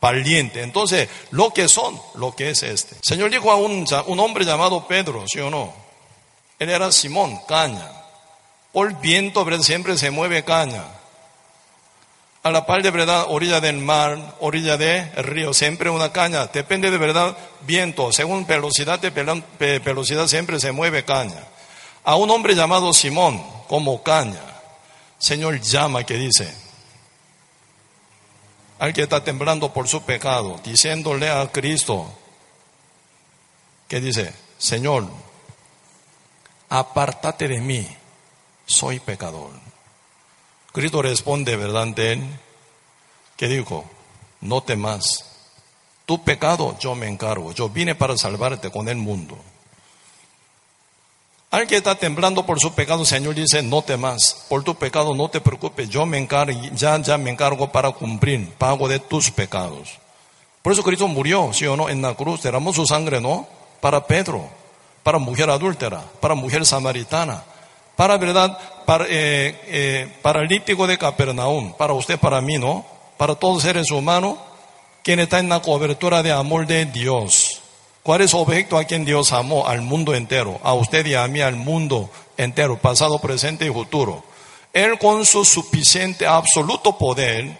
[0.00, 0.62] valiente.
[0.62, 2.96] Entonces, lo que son, lo que es este.
[3.02, 5.72] Señor dijo a un, un hombre llamado Pedro, ¿sí o no?
[6.58, 7.90] Él era Simón, caña.
[8.72, 10.84] Por viento, siempre se mueve caña.
[12.42, 16.46] A la par de verdad, orilla del mar, orilla del río, siempre una caña.
[16.46, 18.12] Depende de verdad, viento.
[18.12, 19.10] Según velocidad de
[19.80, 21.44] velocidad, siempre se mueve caña.
[22.04, 24.40] A un hombre llamado Simón, como caña.
[25.18, 26.50] Señor llama que dice,
[28.80, 32.10] al que está temblando por su pecado, diciéndole a Cristo,
[33.86, 35.06] que dice, Señor,
[36.70, 37.86] apártate de mí,
[38.64, 39.50] soy pecador.
[40.72, 41.88] Cristo responde, ¿verdad?
[41.88, 42.38] De él,
[43.36, 43.84] que dijo,
[44.40, 45.26] no temas,
[46.06, 49.36] tu pecado yo me encargo, yo vine para salvarte con el mundo.
[51.52, 55.16] Alguien que está temblando por su pecado, el Señor dice, no temas, por tu pecado
[55.16, 59.32] no te preocupes, yo me encargo, ya, ya me encargo para cumplir, pago de tus
[59.32, 59.98] pecados.
[60.62, 63.48] Por eso Cristo murió, sí o no, en la cruz, derramó su sangre, ¿no?
[63.80, 64.48] Para Pedro,
[65.02, 67.42] para mujer adúltera, para mujer samaritana,
[67.96, 72.86] para verdad, para eh, eh, paralítico de Capernaum, para usted, para mí, ¿no?
[73.16, 74.38] Para todos seres humanos,
[75.02, 77.49] quien está en la cobertura de amor de Dios.
[78.02, 79.66] ¿Cuál es su objeto a quien Dios amó?
[79.66, 84.24] Al mundo entero, a usted y a mí, al mundo entero, pasado, presente y futuro.
[84.72, 87.58] Él con su suficiente, absoluto poder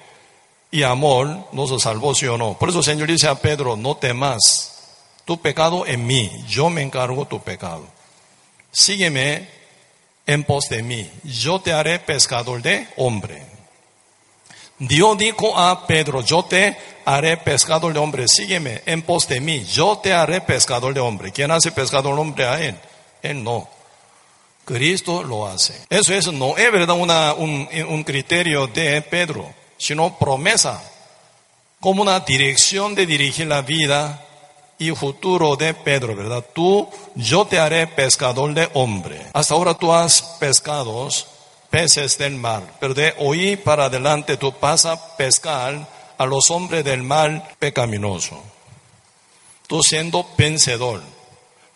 [0.70, 2.54] y amor nos salvó, sí o no.
[2.54, 4.70] Por eso el Señor dice a Pedro, no temas,
[5.24, 7.84] tu pecado en mí, yo me encargo tu pecado.
[8.72, 9.48] Sígueme
[10.26, 13.44] en pos de mí, yo te haré pescador de hombre.
[14.80, 19.62] Dios dijo a Pedro, yo te haré pescador de hombre, sígueme en pos de mí,
[19.64, 21.32] yo te haré pescador de hombre.
[21.32, 22.74] ¿Quién hace pescador de hombre a él?
[23.20, 23.68] Él no.
[24.64, 25.74] Cristo lo hace.
[25.90, 30.82] Eso, eso no es verdad una, un, un criterio de Pedro, sino promesa,
[31.78, 34.24] como una dirección de dirigir la vida
[34.78, 36.42] y futuro de Pedro, ¿verdad?
[36.54, 39.26] Tú, yo te haré pescador de hombre.
[39.34, 41.06] Hasta ahora tú has pescado
[41.70, 45.86] peces del mar, pero de hoy para adelante tú vas a pescar
[46.18, 48.42] a los hombres del mal pecaminoso.
[49.66, 51.00] Tú siendo vencedor,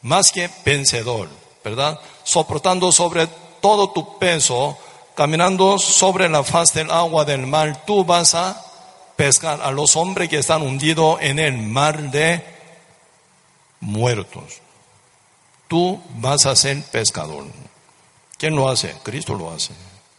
[0.02, 1.28] más que vencedor,
[1.62, 1.98] ¿verdad?
[2.24, 3.28] Soportando sobre
[3.60, 4.76] todo tu peso,
[5.14, 8.60] caminando sobre la faz del agua del mar, tú vas a
[9.16, 12.44] pescar a los hombres que están hundidos en el mar de
[13.80, 14.60] muertos.
[15.68, 17.44] Tú vas a ser pescador.
[18.44, 18.94] ¿Quién lo hace?
[19.02, 19.70] Cristo lo hace.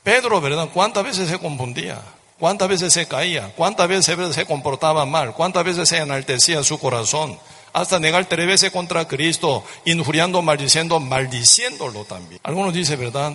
[0.01, 0.69] Pedro, ¿verdad?
[0.73, 2.01] ¿Cuántas veces se confundía?
[2.39, 3.53] ¿Cuántas veces se caía?
[3.55, 5.35] ¿Cuántas veces se comportaba mal?
[5.35, 7.37] ¿Cuántas veces se enaltecía su corazón?
[7.71, 12.41] Hasta negar tres veces contra Cristo, injuriando, maldiciendo, maldiciéndolo también.
[12.41, 13.33] Algunos dicen, ¿verdad?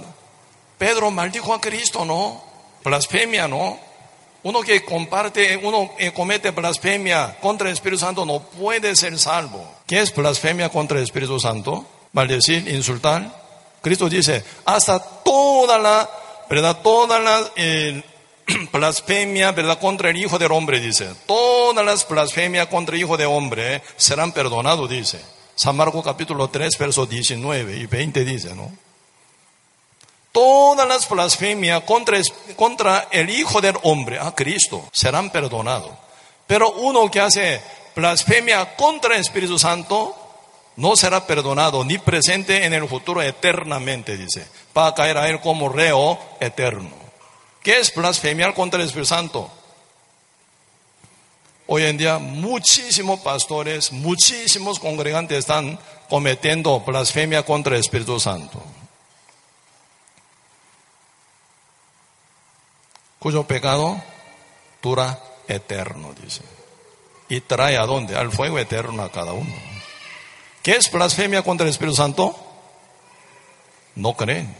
[0.76, 2.42] Pedro maldijo a Cristo, ¿no?
[2.82, 3.78] Blasfemia, ¿no?
[4.42, 9.64] Uno que comparte, uno que comete blasfemia contra el Espíritu Santo no puede ser salvo.
[9.86, 11.86] ¿Qué es blasfemia contra el Espíritu Santo?
[12.12, 13.39] Maldecir, insultar.
[13.82, 16.08] Cristo dice, hasta toda la,
[16.48, 16.78] ¿verdad?
[16.82, 18.02] Toda la, eh,
[18.72, 19.78] blasfemia, ¿verdad?
[19.78, 21.08] Contra el Hijo del Hombre, dice.
[21.26, 25.20] Todas las blasfemias contra el Hijo del Hombre serán perdonadas, dice.
[25.54, 28.70] San Marcos capítulo 3, versos 19 y 20 dice, ¿no?
[30.32, 32.18] Todas las blasfemias contra,
[32.56, 35.90] contra el Hijo del Hombre, a Cristo, serán perdonadas.
[36.46, 37.60] Pero uno que hace
[37.94, 40.29] blasfemia contra el Espíritu Santo,
[40.76, 44.46] no será perdonado ni presente en el futuro eternamente, dice.
[44.76, 46.90] Va a caer a él como reo eterno.
[47.62, 49.50] ¿Qué es blasfemiar contra el Espíritu Santo?
[51.66, 55.78] Hoy en día muchísimos pastores, muchísimos congregantes están
[56.08, 58.62] cometiendo blasfemia contra el Espíritu Santo.
[63.20, 64.02] Cuyo pecado
[64.82, 66.42] dura eterno, dice.
[67.28, 68.16] Y trae a dónde?
[68.16, 69.69] Al fuego eterno a cada uno.
[70.62, 72.36] ¿Qué es blasfemia contra el Espíritu Santo?
[73.94, 74.54] No creen.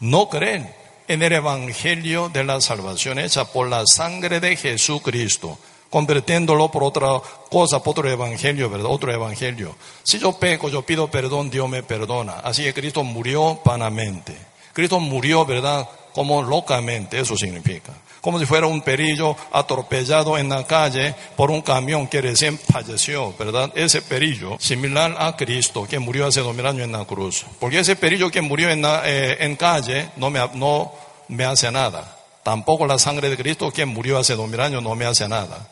[0.00, 0.72] No creen
[1.06, 5.58] en el Evangelio de la salvación hecha por la sangre de Jesucristo,
[5.90, 7.20] convirtiéndolo por otra
[7.50, 8.90] cosa, por otro evangelio, ¿verdad?
[8.90, 9.74] Otro evangelio.
[10.02, 12.34] Si yo peco, yo pido perdón, Dios me perdona.
[12.40, 14.36] Así que Cristo murió vanamente.
[14.72, 15.88] Cristo murió, ¿verdad?
[16.12, 17.94] Como locamente, eso significa.
[18.20, 23.34] Como si fuera un perillo atropellado en la calle por un camión que recién falleció,
[23.38, 23.70] ¿verdad?
[23.74, 27.44] Ese perillo, similar a Cristo, que murió hace dos mil años en la cruz.
[27.58, 30.92] Porque ese perillo que murió en, la, eh, en calle no me, no
[31.28, 32.16] me hace nada.
[32.42, 35.68] Tampoco la sangre de Cristo, que murió hace dos mil años, no me hace nada.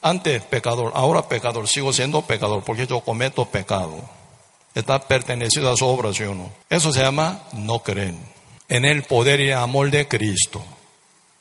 [0.00, 3.96] Antes pecador, ahora pecador, sigo siendo pecador porque yo cometo pecado.
[4.74, 6.50] Está pertenecido a su obra, ¿sí o no?
[6.68, 8.32] Eso se llama no creen
[8.72, 10.64] en el poder y amor de Cristo.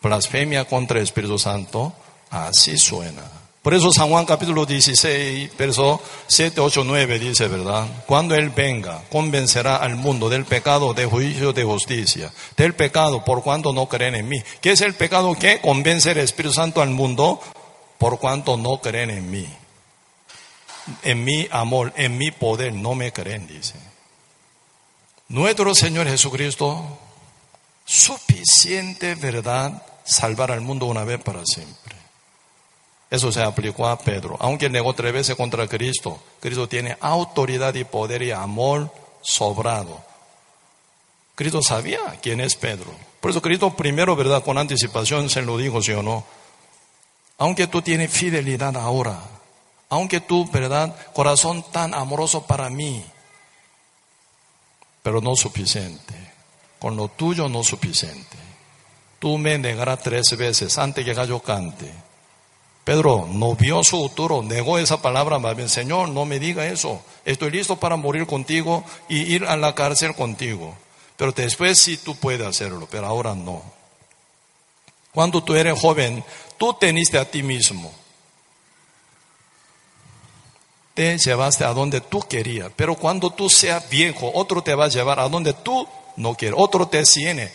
[0.02, 1.94] Blasfemia contra el Espíritu Santo,
[2.30, 3.24] así suena.
[3.62, 7.88] Por eso San Juan capítulo 16, verso 7, 8, 9 dice, ¿verdad?
[8.08, 12.34] Cuando Él venga, convencerá al mundo del pecado, de juicio, de justicia.
[12.58, 14.42] Del pecado, por cuanto no creen en mí.
[14.62, 17.40] ¿Qué es el pecado que convence el Espíritu Santo al mundo?
[18.02, 19.48] por cuanto no creen en mí.
[21.04, 23.76] En mi amor, en mi poder, no me creen, dice.
[25.28, 26.98] Nuestro Señor Jesucristo,
[27.86, 31.96] suficiente verdad, salvar al mundo una vez para siempre.
[33.10, 34.38] Eso se aplicó a Pedro.
[34.40, 40.02] Aunque negó tres veces contra Cristo, Cristo tiene autoridad y poder y amor sobrado.
[41.36, 42.92] Cristo sabía quién es Pedro.
[43.20, 44.44] Por eso Cristo primero, ¿verdad?
[44.44, 46.26] Con anticipación se lo dijo, sí o no
[47.42, 49.20] aunque tú tienes fidelidad ahora,
[49.90, 50.96] aunque tú, ¿verdad?
[51.12, 53.04] Corazón tan amoroso para mí,
[55.02, 56.14] pero no suficiente.
[56.78, 58.38] Con lo tuyo no suficiente.
[59.22, 61.94] Tú me negarás tres veces antes que yo cante.
[62.84, 67.04] Pedro no vio su futuro, negó esa palabra más bien, Señor, no me diga eso.
[67.24, 70.76] Estoy listo para morir contigo y ir a la cárcel contigo.
[71.18, 73.62] Pero después sí tú puedes hacerlo, pero ahora no.
[75.14, 76.24] Cuando tú eres joven,
[76.58, 77.94] tú teniste a ti mismo.
[80.96, 82.72] Te llevaste a donde tú querías.
[82.76, 86.58] Pero cuando tú seas viejo, otro te va a llevar a donde tú no quieres.
[86.60, 87.52] Otro te tiene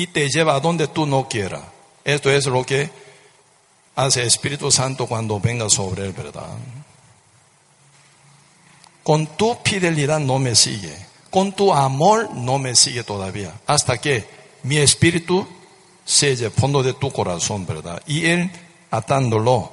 [0.00, 1.60] y te lleva a donde tú no quieras.
[2.04, 2.88] Esto es lo que
[3.96, 6.48] hace el Espíritu Santo cuando venga sobre él, ¿verdad?
[9.02, 10.96] Con tu fidelidad no me sigue.
[11.28, 13.52] Con tu amor no me sigue todavía.
[13.66, 14.26] Hasta que
[14.62, 15.46] mi espíritu
[16.02, 18.02] selle fondo de tu corazón, ¿verdad?
[18.06, 18.50] Y Él
[18.90, 19.70] atándolo,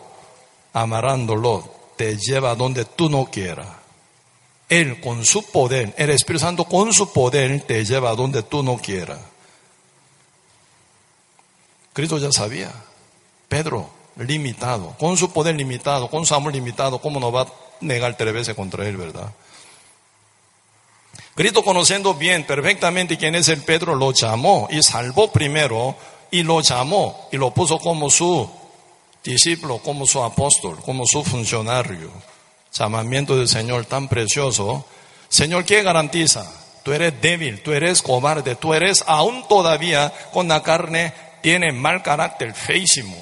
[0.74, 3.68] amarándolo, te lleva a donde tú no quieras.
[4.68, 8.62] Él con su poder, el Espíritu Santo con su poder te lleva a donde tú
[8.62, 9.20] no quieras.
[11.98, 12.72] Cristo ya sabía.
[13.50, 17.48] Pedro, limitado, con su poder limitado, con su amor limitado, ¿cómo no va a
[17.82, 19.34] negar tres veces contra él, verdad?
[21.34, 25.96] Cristo conociendo bien, perfectamente quién es el Pedro, lo llamó y salvó primero
[26.30, 28.48] y lo llamó y lo puso como su
[29.24, 32.12] discípulo, como su apóstol, como su funcionario.
[32.74, 34.86] Llamamiento del Señor tan precioso.
[35.30, 36.48] Señor, ¿qué garantiza?
[36.84, 42.02] Tú eres débil, tú eres cobarde, tú eres aún todavía con la carne, tiene mal
[42.04, 43.16] carácter, feísimo.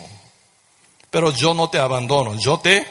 [1.09, 2.85] Pero yo no te abandono, yo te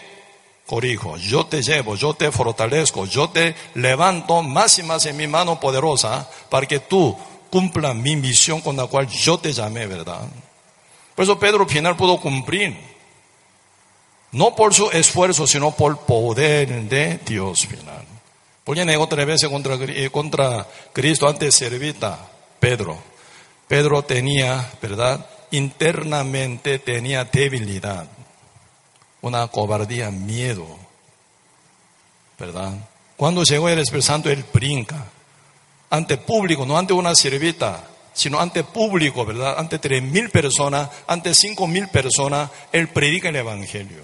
[0.67, 5.27] corrijo, yo te llevo, yo te fortalezco, yo te levanto más y más en mi
[5.27, 7.17] mano poderosa para que tú
[7.51, 10.23] cumpla mi misión con la cual yo te llamé, ¿verdad?
[11.15, 12.77] Por eso Pedro al final pudo cumplir.
[14.33, 18.05] No por su esfuerzo, sino por poder de Dios final.
[18.65, 22.19] Porque negó tres veces contra, eh, contra Cristo antes servita
[22.59, 22.99] Pedro.
[23.69, 25.27] Pedro tenía, ¿verdad?
[25.51, 28.07] Internamente tenía debilidad,
[29.21, 30.67] una cobardía, miedo,
[32.39, 32.75] ¿verdad?
[33.17, 35.05] Cuando llegó el Espíritu Santo, él brinca
[35.91, 39.57] ante público, no ante una sirvita, sino ante público, ¿verdad?
[39.59, 44.03] Ante tres mil personas, ante cinco mil personas, él predica el Evangelio.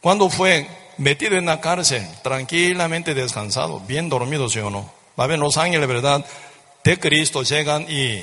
[0.00, 4.92] Cuando fue metido en la cárcel, tranquilamente descansado, bien dormido, ¿sí o no?
[5.18, 6.24] Va a ver los ángeles, ¿verdad?
[6.82, 8.22] De Cristo llegan y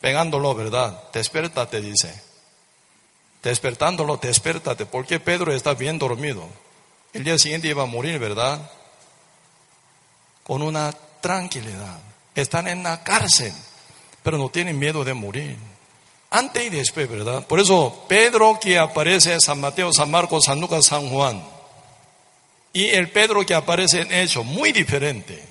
[0.00, 1.02] pegándolo, ¿verdad?
[1.12, 2.12] Despértate, dice.
[3.42, 6.46] Despertándolo, despértate, porque Pedro está bien dormido.
[7.12, 8.70] El día siguiente iba a morir, ¿verdad?
[10.44, 11.98] Con una tranquilidad.
[12.34, 13.52] Están en la cárcel,
[14.22, 15.56] pero no tienen miedo de morir.
[16.30, 17.44] Antes y después, ¿verdad?
[17.46, 21.42] Por eso Pedro que aparece en San Mateo, San Marcos, San Lucas, San Juan.
[22.72, 25.49] Y el Pedro que aparece en Hechos, muy diferente.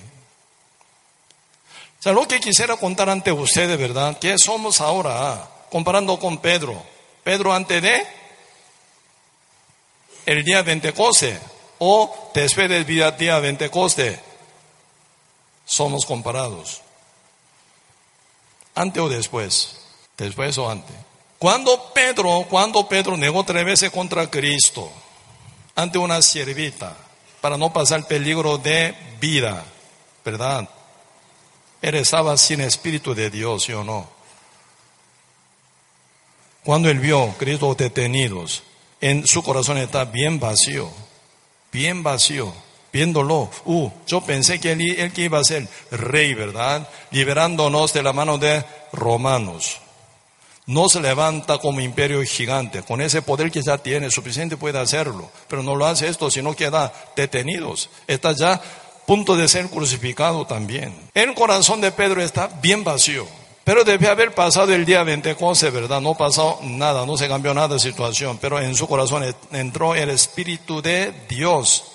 [2.00, 4.16] O sea, lo que quisiera contar ante ustedes, ¿verdad?
[4.18, 5.46] ¿Qué somos ahora?
[5.70, 6.82] Comparando con Pedro.
[7.22, 8.06] Pedro antes de
[10.24, 11.38] el día Pentecoste
[11.78, 14.18] o después del día, día Pentecoste
[15.66, 16.80] somos comparados.
[18.74, 19.76] ¿Antes o después?
[20.16, 20.96] Después o antes.
[21.38, 24.90] Cuando Pedro, cuando Pedro negó tres veces contra Cristo,
[25.74, 26.96] ante una siervita,
[27.42, 29.62] para no pasar peligro de vida,
[30.24, 30.66] ¿verdad?
[31.82, 34.08] Él estaba sin espíritu de Dios, ¿sí o no?
[36.62, 38.62] Cuando él vio Cristo detenidos,
[39.00, 40.90] en su corazón está bien vacío,
[41.72, 42.52] bien vacío,
[42.92, 43.50] viéndolo.
[43.64, 46.86] Uh, yo pensé que él, él iba a ser rey, ¿verdad?
[47.10, 48.62] Liberándonos de la mano de
[48.92, 49.78] romanos.
[50.66, 55.28] No se levanta como imperio gigante, con ese poder que ya tiene, suficiente puede hacerlo,
[55.48, 57.90] pero no lo hace esto, sino queda detenidos.
[58.06, 58.60] Está ya
[59.10, 60.94] punto de ser crucificado también.
[61.14, 63.26] El corazón de Pedro está bien vacío.
[63.64, 66.00] Pero debe haber pasado el día 24, ¿verdad?
[66.00, 70.10] No pasó nada, no se cambió nada de situación, pero en su corazón entró el
[70.10, 71.86] Espíritu de Dios.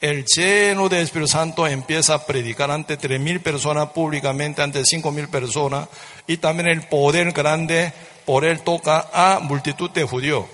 [0.00, 5.12] El lleno del Espíritu Santo empieza a predicar ante tres mil personas públicamente, ante cinco
[5.12, 5.86] mil personas,
[6.26, 7.92] y también el poder grande
[8.24, 10.46] por él toca a multitud de judíos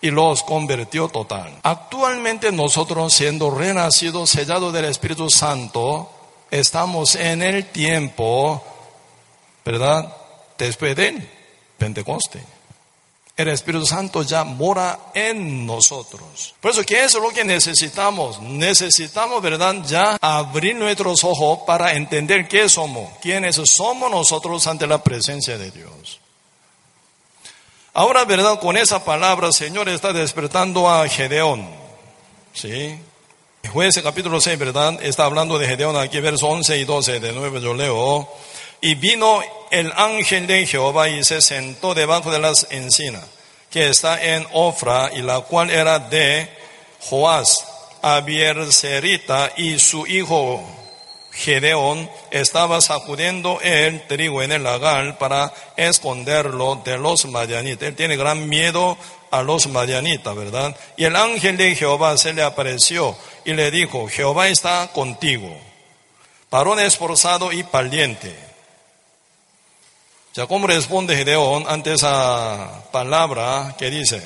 [0.00, 1.58] y los convirtió total.
[1.62, 6.10] Actualmente nosotros siendo renacidos, sellados del Espíritu Santo,
[6.50, 8.62] estamos en el tiempo,
[9.64, 10.14] ¿verdad?
[10.58, 11.28] Después de
[11.78, 12.40] Pentecoste.
[13.36, 16.54] El Espíritu Santo ya mora en nosotros.
[16.58, 18.40] Por eso, ¿qué es lo que necesitamos?
[18.40, 19.76] Necesitamos, ¿verdad?
[19.86, 25.70] Ya abrir nuestros ojos para entender qué somos, quiénes somos nosotros ante la presencia de
[25.70, 26.20] Dios.
[27.98, 28.60] Ahora, ¿verdad?
[28.60, 31.66] Con esa palabra, Señor está despertando a Gedeón.
[32.52, 32.94] ¿Sí?
[33.72, 34.98] Jueces capítulo 6, ¿verdad?
[35.02, 38.28] Está hablando de Gedeón aquí, versos 11 y 12, de nuevo yo leo.
[38.82, 39.40] Y vino
[39.70, 43.24] el ángel de Jehová y se sentó debajo de las encinas,
[43.70, 46.50] que está en Ofra, y la cual era de
[47.00, 47.66] Joás,
[48.02, 50.62] Abiercerita, y su hijo
[51.36, 57.88] Gedeón estaba sacudiendo el trigo en el lagar para esconderlo de los madianitas.
[57.88, 58.96] Él tiene gran miedo
[59.30, 60.74] a los madianitas, ¿verdad?
[60.96, 63.14] Y el ángel de Jehová se le apareció
[63.44, 65.54] y le dijo, Jehová está contigo,
[66.50, 68.34] varón esforzado y valiente.
[70.32, 74.22] Ya como responde Gedeón ante esa palabra que dice,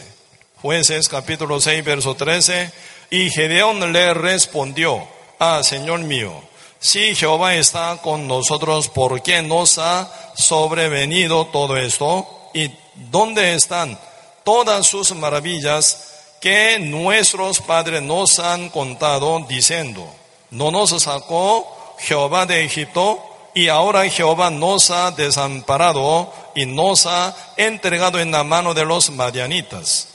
[0.63, 2.71] jueces capítulo 6, verso 13,
[3.11, 5.09] y Gedeón le respondió,
[5.41, 6.50] ah, Señor mío,
[6.81, 12.27] si Jehová está con nosotros, ¿por qué nos ha sobrevenido todo esto?
[12.55, 13.99] ¿Y dónde están
[14.45, 20.09] todas sus maravillas que nuestros padres nos han contado diciendo,
[20.51, 23.23] no nos sacó Jehová de Egipto
[23.55, 29.11] y ahora Jehová nos ha desamparado y nos ha entregado en la mano de los
[29.11, 30.09] madianitas.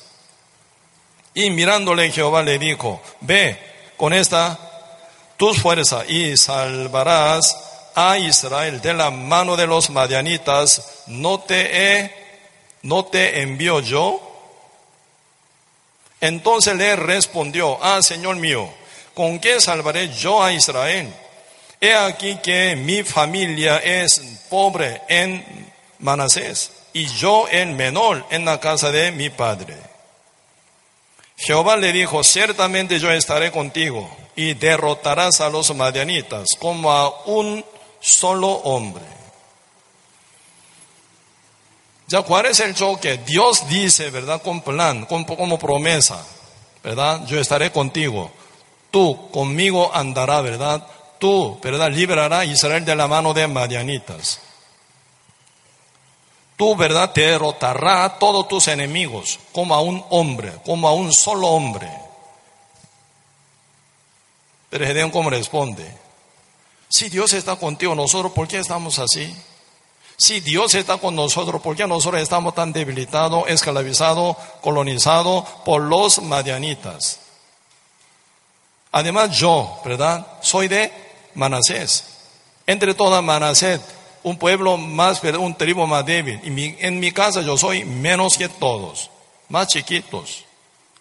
[1.35, 3.59] Y mirándole Jehová le dijo, ve
[3.97, 4.64] con esta
[5.37, 7.57] tus fuerzas y salvarás
[7.95, 12.15] a Israel de la mano de los madianitas, no te he,
[12.83, 14.21] no te envío yo.
[16.21, 18.69] Entonces le respondió, ah, Señor mío,
[19.13, 21.13] ¿con qué salvaré yo a Israel?
[21.79, 24.19] He aquí que mi familia es
[24.49, 25.45] pobre en
[25.99, 29.75] Manasés y yo el menor en la casa de mi padre.
[31.37, 37.63] Jehová le dijo, ciertamente yo estaré contigo y derrotarás a los madianitas como a un
[37.99, 39.03] solo hombre.
[42.07, 43.17] Ya, ¿cuál es el choque?
[43.25, 44.41] Dios dice, ¿verdad?
[44.41, 46.23] Con plan, como promesa,
[46.83, 47.25] ¿verdad?
[47.25, 48.31] Yo estaré contigo.
[48.91, 50.85] Tú conmigo andará, ¿verdad?
[51.17, 51.91] Tú, ¿verdad?
[51.91, 54.39] Liberará a Israel de la mano de madianitas.
[56.55, 57.11] Tú, ¿verdad?
[57.11, 62.04] Te derrotará a todos tus enemigos como a un hombre, como a un solo hombre.
[64.69, 65.85] Pero Gedeón, ¿cómo responde?
[66.89, 69.33] Si Dios está contigo, nosotros, ¿por qué estamos así?
[70.17, 76.21] Si Dios está con nosotros, ¿por qué nosotros estamos tan debilitados, esclavizados, colonizados por los
[76.21, 77.19] madianitas?
[78.91, 80.25] Además, yo, ¿verdad?
[80.41, 80.91] Soy de
[81.33, 82.05] Manasés.
[82.65, 83.81] Entre toda Manasés,
[84.23, 86.39] un pueblo más, un tribu más débil.
[86.43, 89.11] Y en mi casa yo soy menos que todos,
[89.49, 90.45] más chiquitos.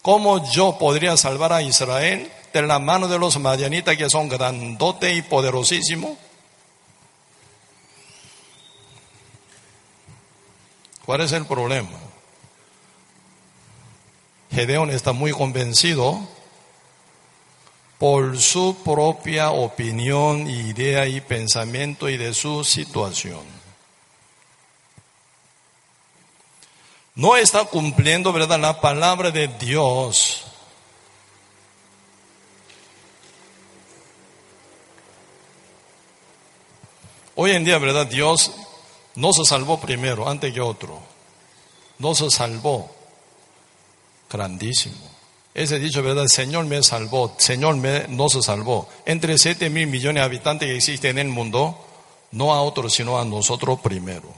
[0.03, 2.31] ¿Cómo yo podría salvar a Israel?
[2.61, 6.16] De la mano de los madianitas que son grandote y poderosísimos?
[11.05, 11.98] ¿Cuál es el problema?
[14.52, 16.20] Gedeón está muy convencido
[17.98, 23.42] por su propia opinión, idea y pensamiento y de su situación.
[27.16, 30.44] No está cumpliendo, ¿verdad?, la palabra de Dios
[37.37, 38.07] Hoy en día, ¿verdad?
[38.07, 38.53] Dios
[39.16, 41.01] no se salvó primero, antes que otro.
[41.99, 42.95] No se salvó.
[44.30, 45.14] Grandísimo.
[45.55, 46.26] Ese dicho, ¿verdad?
[46.26, 48.89] Señor me salvó, Señor me, no se salvó.
[49.07, 51.78] Entre siete mil millones de habitantes que existen en el mundo,
[52.32, 54.28] no a otros, sino a nosotros primero.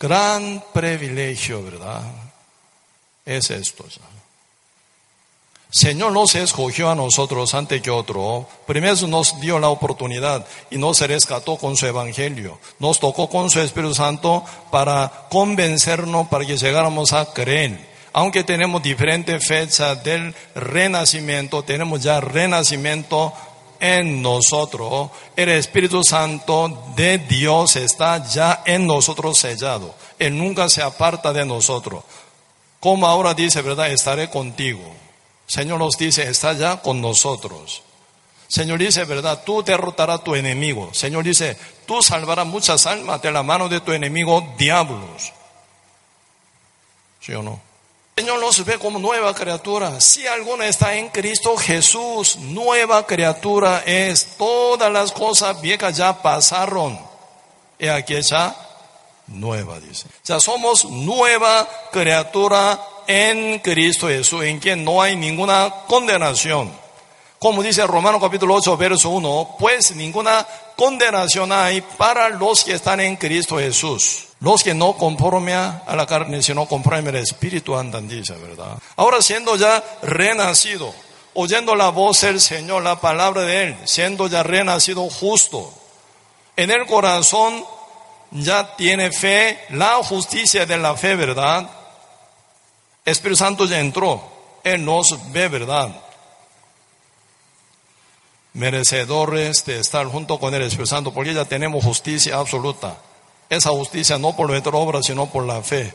[0.00, 2.02] Gran privilegio, ¿verdad?
[3.24, 3.84] Es esto.
[5.72, 8.46] Señor nos escogió a nosotros antes que otro.
[8.66, 12.58] Primero nos dio la oportunidad y nos rescató con su evangelio.
[12.78, 17.88] Nos tocó con su Espíritu Santo para convencernos para que llegáramos a creer.
[18.12, 23.32] Aunque tenemos diferentes fechas del renacimiento, tenemos ya renacimiento
[23.80, 25.08] en nosotros.
[25.34, 29.94] El Espíritu Santo de Dios está ya en nosotros sellado.
[30.18, 32.04] Él nunca se aparta de nosotros.
[32.78, 33.90] Como ahora dice, ¿verdad?
[33.90, 34.82] Estaré contigo.
[35.46, 37.82] Señor nos dice, está ya con nosotros.
[38.48, 39.42] Señor dice, ¿verdad?
[39.44, 40.92] Tú derrotarás a tu enemigo.
[40.92, 45.32] Señor dice, tú salvarás muchas almas de la mano de tu enemigo, diablos.
[47.20, 47.60] ¿Sí o no?
[48.14, 49.98] Señor nos ve como nueva criatura.
[50.00, 54.36] Si alguna está en Cristo Jesús, nueva criatura es.
[54.36, 57.00] Todas las cosas viejas ya pasaron.
[57.78, 58.54] Y aquí ya
[59.32, 60.06] nueva, dice.
[60.08, 66.72] O sea, somos nueva criatura en Cristo Jesús, en quien no hay ninguna condenación.
[67.38, 73.00] Como dice Romano capítulo 8, verso 1, pues ninguna condenación hay para los que están
[73.00, 74.26] en Cristo Jesús.
[74.38, 78.78] Los que no conforme a la carne, sino conforme al Espíritu andan, dice, ¿verdad?
[78.96, 80.92] Ahora siendo ya renacido,
[81.34, 85.72] oyendo la voz del Señor, la palabra de Él, siendo ya renacido justo,
[86.56, 87.64] en el corazón
[88.32, 91.68] ya tiene fe, la justicia de la fe, ¿verdad?
[93.04, 94.22] Espíritu Santo ya entró,
[94.64, 95.90] Él nos ve, ¿verdad?
[98.54, 102.96] Merecedores de estar junto con el Espíritu Santo, porque ya tenemos justicia absoluta.
[103.48, 105.92] Esa justicia no por nuestra obra, sino por la fe.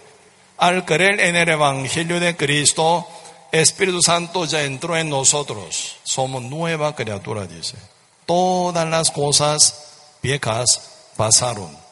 [0.58, 3.08] Al creer en el Evangelio de Cristo,
[3.52, 5.98] Espíritu Santo ya entró en nosotros.
[6.04, 7.78] Somos nueva criatura, dice.
[8.26, 10.82] Todas las cosas viejas
[11.16, 11.87] pasaron.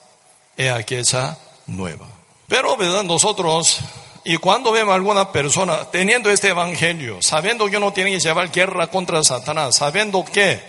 [0.57, 1.37] He aquí esa
[1.67, 2.07] nueva.
[2.47, 3.03] Pero, ¿verdad?
[3.03, 3.81] Nosotros
[4.27, 8.51] y cuando vemos a alguna persona teniendo este evangelio, sabiendo que uno tiene que llevar
[8.51, 10.59] guerra contra Satanás, sabiendo que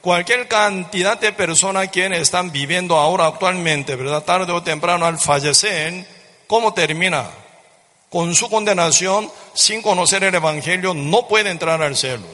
[0.00, 4.24] cualquier cantidad de personas que están viviendo ahora actualmente, ¿verdad?
[4.24, 6.06] Tarde o temprano al fallecer,
[6.46, 7.28] ¿cómo termina?
[8.08, 12.24] Con su condenación, sin conocer el evangelio, no puede entrar al cielo.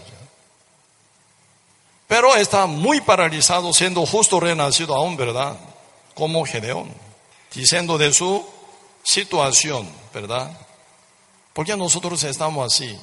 [2.06, 5.56] Pero está muy paralizado siendo justo renacido aún, ¿verdad?
[6.14, 6.92] Como Gedeón,
[7.54, 8.44] diciendo de su
[9.02, 10.50] situación, ¿verdad?
[11.52, 12.98] Porque nosotros estamos así.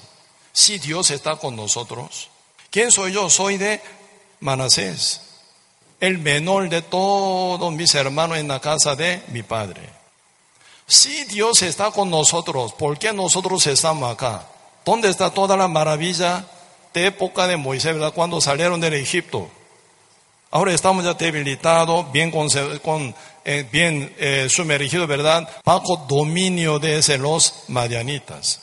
[0.53, 2.29] Si Dios está con nosotros,
[2.71, 3.29] ¿quién soy yo?
[3.29, 3.81] Soy de
[4.39, 5.21] Manasés,
[5.99, 9.81] el menor de todos mis hermanos en la casa de mi padre.
[10.87, 14.47] Si Dios está con nosotros, ¿por qué nosotros estamos acá?
[14.85, 16.45] ¿Dónde está toda la maravilla
[16.93, 18.13] de época de Moisés, ¿verdad?
[18.13, 19.51] Cuando salieron del Egipto?
[20.49, 25.47] Ahora estamos ya debilitados, bien, con, eh, bien eh, sumergidos, ¿verdad?
[25.65, 28.61] Bajo dominio de ese los madianitas.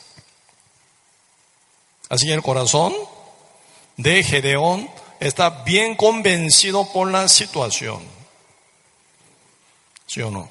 [2.09, 2.93] Así el corazón
[3.97, 8.03] de Gedeón está bien convencido por la situación.
[10.07, 10.49] ¿Sí o no?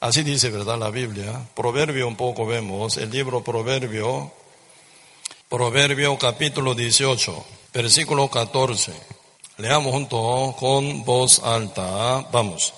[0.00, 0.78] Así dice, ¿verdad?
[0.78, 1.48] La Biblia.
[1.54, 4.30] Proverbio un poco vemos, el libro Proverbio,
[5.48, 9.15] Proverbio capítulo 18, versículo 14.
[9.58, 12.26] Leamos junto con voz alta.
[12.30, 12.74] Vamos.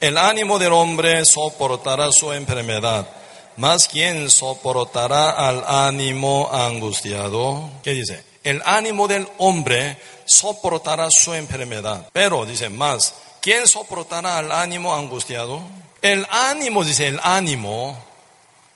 [0.00, 3.08] El ánimo del hombre soportará su enfermedad,
[3.56, 7.70] mas ¿quién soportará al ánimo angustiado?
[7.84, 8.24] ¿Qué dice?
[8.42, 12.08] El ánimo del hombre soportará su enfermedad.
[12.12, 15.62] Pero dice más, ¿quién soportará al ánimo angustiado?
[16.02, 17.96] El ánimo, dice el ánimo,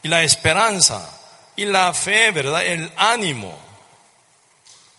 [0.05, 1.19] y la esperanza,
[1.57, 2.65] y la fe, ¿verdad?
[2.65, 3.53] El ánimo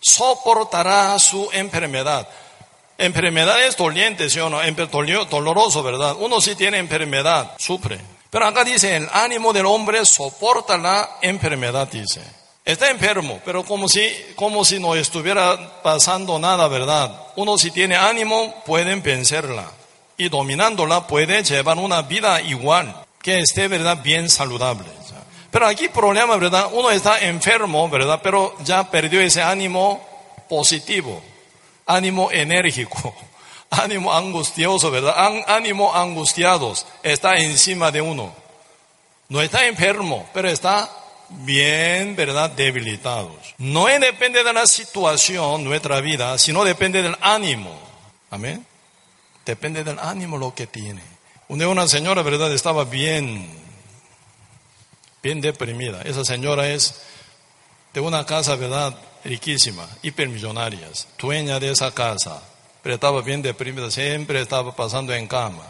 [0.01, 2.27] soportará su enfermedad.
[3.01, 4.61] Enfermedad es doliente, ¿sí o no?
[5.25, 6.15] Doloroso, ¿verdad?
[6.19, 7.99] Uno sí tiene enfermedad, sufre.
[8.29, 12.21] Pero acá dice, el ánimo del hombre soporta la enfermedad, dice.
[12.63, 17.11] Está enfermo, pero como si, como si no estuviera pasando nada, ¿verdad?
[17.37, 19.65] Uno si tiene ánimo puede vencerla.
[20.15, 23.97] Y dominándola puede llevar una vida igual, que esté, ¿verdad?
[24.03, 24.85] Bien saludable.
[25.49, 26.69] Pero aquí problema, ¿verdad?
[26.71, 28.19] Uno está enfermo, ¿verdad?
[28.21, 30.07] Pero ya perdió ese ánimo
[30.47, 31.30] positivo
[31.95, 33.15] ánimo enérgico,
[33.69, 35.43] ánimo angustioso, ¿verdad?
[35.47, 38.33] Ánimo angustiados está encima de uno.
[39.29, 40.89] No está enfermo, pero está
[41.29, 42.49] bien, ¿verdad?
[42.49, 43.31] Debilitados.
[43.57, 47.71] No depende de la situación, nuestra vida, sino depende del ánimo.
[48.29, 48.65] Amén.
[49.45, 51.01] Depende del ánimo lo que tiene.
[51.47, 52.53] Una señora, ¿verdad?
[52.53, 53.49] Estaba bien,
[55.21, 56.01] bien deprimida.
[56.03, 57.01] Esa señora es
[57.93, 58.95] de una casa, ¿verdad?
[59.23, 62.41] Riquísima, hipermillonaria, dueña de esa casa.
[62.81, 65.63] Pero estaba bien deprimida, siempre estaba pasando en cama.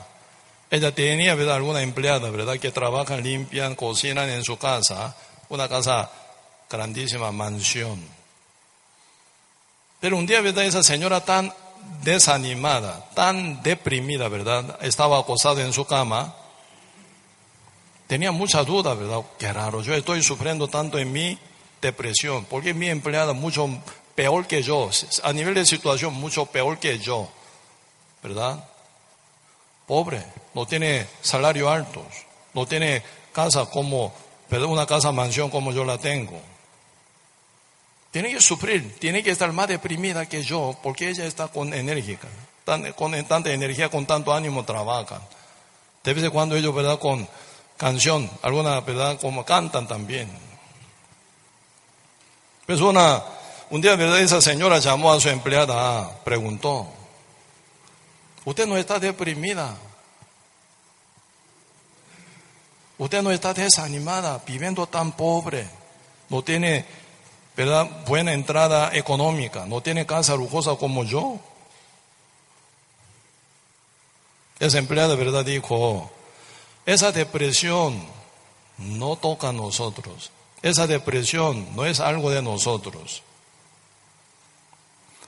[0.69, 1.57] Ella tenía, ¿verdad?
[1.57, 2.57] Alguna empleada, ¿verdad?
[2.57, 5.15] Que trabajan, limpian, cocinan en su casa.
[5.49, 6.09] Una casa
[6.69, 8.01] grandísima, mansión.
[9.99, 10.63] Pero un día, ¿verdad?
[10.63, 11.53] Esa señora tan
[12.01, 14.77] desanimada, tan deprimida, ¿verdad?
[14.81, 16.33] Estaba acostada en su cama.
[18.07, 19.21] Tenía mucha duda, ¿verdad?
[19.37, 21.37] Qué raro, yo estoy sufriendo tanto en mi
[21.81, 23.67] depresión, porque mi empleada mucho
[24.15, 24.89] peor que yo,
[25.23, 27.29] a nivel de situación mucho peor que yo,
[28.21, 28.63] ¿verdad?
[29.87, 30.23] Pobre,
[30.53, 32.05] no tiene salario alto,
[32.53, 33.03] no tiene
[33.33, 34.13] casa como,
[34.49, 36.39] una casa mansión como yo la tengo.
[38.11, 42.27] Tiene que sufrir, tiene que estar más deprimida que yo, porque ella está con enérgica,
[42.95, 45.21] con tanta energía, con tanto ánimo trabaja.
[46.03, 46.99] De vez en cuando ellos, ¿verdad?
[46.99, 47.27] Con
[47.77, 49.19] canción, alguna, ¿verdad?
[49.19, 50.29] Como cantan también.
[52.65, 53.23] Pues una,
[53.69, 54.19] un día, ¿verdad?
[54.19, 56.87] Esa señora llamó a su empleada, preguntó,
[58.45, 59.75] usted no está deprimida,
[62.97, 65.67] usted no está desanimada, viviendo tan pobre,
[66.29, 66.85] no tiene
[67.55, 67.89] ¿verdad?
[68.05, 71.39] buena entrada económica, no tiene casa lujosa como yo.
[74.59, 75.43] Esa empleada, ¿verdad?
[75.43, 76.11] Dijo,
[76.85, 77.99] esa depresión
[78.77, 80.31] no toca a nosotros.
[80.61, 83.23] Esa depresión no es algo de nosotros.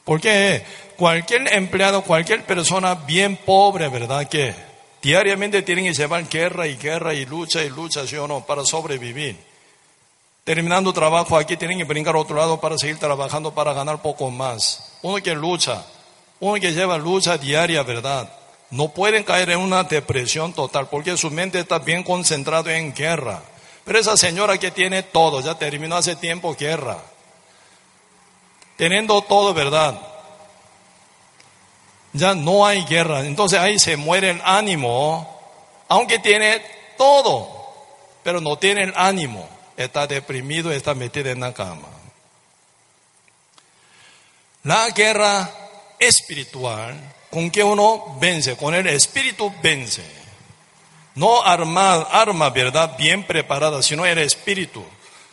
[0.03, 0.65] Porque
[0.97, 4.27] cualquier empleado, cualquier persona bien pobre, ¿verdad?
[4.27, 4.53] Que
[5.01, 8.45] diariamente tienen que llevar guerra y guerra y lucha y lucha, ¿sí o no?
[8.45, 9.37] Para sobrevivir.
[10.43, 14.29] Terminando trabajo aquí tienen que brincar a otro lado para seguir trabajando para ganar poco
[14.29, 14.97] más.
[15.01, 15.85] Uno que lucha,
[16.41, 18.29] uno que lleva lucha diaria, ¿verdad?
[18.69, 23.41] No pueden caer en una depresión total porque su mente está bien concentrada en guerra.
[23.85, 26.97] Pero esa señora que tiene todo, ya terminó hace tiempo guerra.
[28.77, 29.99] Teniendo todo, ¿verdad?
[32.13, 33.21] Ya no hay guerra.
[33.21, 35.39] Entonces ahí se muere el ánimo,
[35.87, 36.61] aunque tiene
[36.97, 37.49] todo,
[38.23, 41.87] pero no tiene el ánimo está deprimido, está metido en la cama.
[44.63, 45.49] La guerra
[45.99, 46.97] espiritual,
[47.29, 50.03] con que uno vence, con el espíritu vence.
[51.15, 52.95] No arma, arma, ¿verdad?
[52.97, 54.83] Bien preparada, sino el espíritu.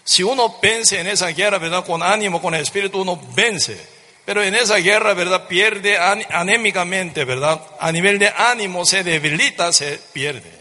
[0.04, 1.84] Si uno vence en esa guerra, ¿verdad?
[1.84, 3.80] Con ánimo, con espíritu, uno vence.
[4.24, 5.48] Pero en esa guerra, ¿verdad?
[5.48, 7.60] Pierde anémicamente, ¿verdad?
[7.78, 10.60] A nivel de ánimo se debilita, se pierde.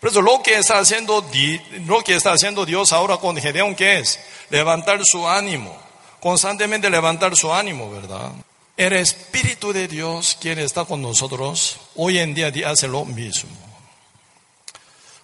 [0.00, 1.24] Por eso lo que está haciendo,
[1.86, 4.18] lo que está haciendo Dios ahora con Gedeón, ¿qué es?
[4.48, 5.76] Levantar su ánimo,
[6.20, 8.32] constantemente levantar su ánimo, ¿verdad?
[8.76, 13.69] El Espíritu de Dios, quien está con nosotros, hoy en día hace lo mismo.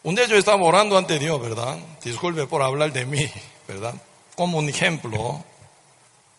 [0.07, 1.77] Un día yo estaba orando ante Dios, ¿verdad?
[2.05, 3.29] Disculpe por hablar de mí,
[3.67, 3.93] ¿verdad?
[4.37, 5.43] Como un ejemplo,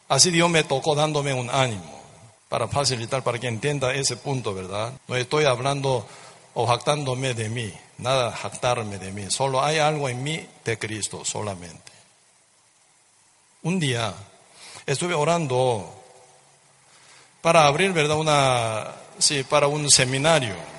[0.07, 2.01] así Dios me tocó dándome un ánimo
[2.47, 4.93] para facilitar, para que entienda ese punto, ¿verdad?
[5.09, 6.07] No estoy hablando
[6.53, 11.25] o jactándome de mí, nada jactarme de mí, solo hay algo en mí de Cristo
[11.25, 11.91] solamente.
[13.63, 14.13] Un día
[14.85, 15.93] estuve orando
[17.41, 18.15] para abrir, ¿verdad?
[18.15, 20.76] Una, sí, para un seminario.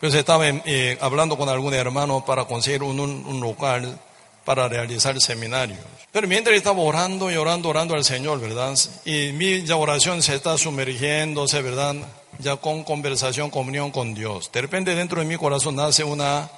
[0.00, 3.98] Pues estaba eh, hablando con algún hermano para conseguir un, un, local
[4.44, 5.78] para realizar seminarios.
[6.12, 8.78] Pero mientras estaba orando y orando, orando al Señor, ¿verdad?
[9.04, 11.96] Y mi oración se está sumergiéndose, ¿verdad?
[12.38, 14.50] ya con conversación, comunión con Dios.
[14.52, 16.48] De repente dentro de mi corazón nace una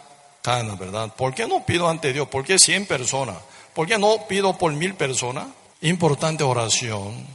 [0.42, 1.12] cana, ¿verdad?
[1.16, 2.28] ¿Por qué no pido ante Dios?
[2.28, 3.36] ¿Por qué 100 personas?
[3.74, 5.46] ¿Por qué no pido por mil personas?
[5.82, 7.26] Importante oración.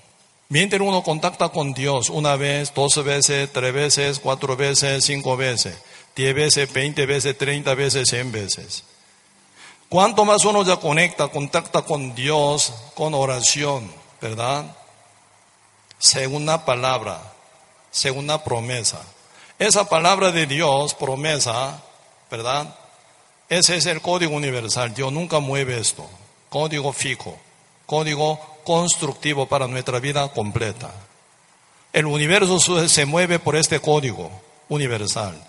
[0.48, 5.76] Mientras uno contacta con Dios una vez, doce veces, tres veces, cuatro veces, cinco veces,
[6.16, 8.84] diez veces, veinte veces, treinta veces, cien veces.
[9.90, 13.92] Cuanto más uno ya conecta, contacta con Dios, con oración,
[14.22, 14.66] ¿verdad?
[15.98, 17.34] Según la palabra,
[17.90, 19.02] segunda promesa.
[19.58, 21.82] Esa palabra de Dios, promesa,
[22.30, 22.76] ¿verdad?
[23.50, 24.94] Ese es el código universal.
[24.94, 26.08] Dios nunca mueve esto.
[26.50, 27.40] Código fijo,
[27.86, 30.92] código constructivo para nuestra vida completa.
[31.94, 32.60] El universo
[32.90, 34.30] se mueve por este código
[34.68, 35.42] universal.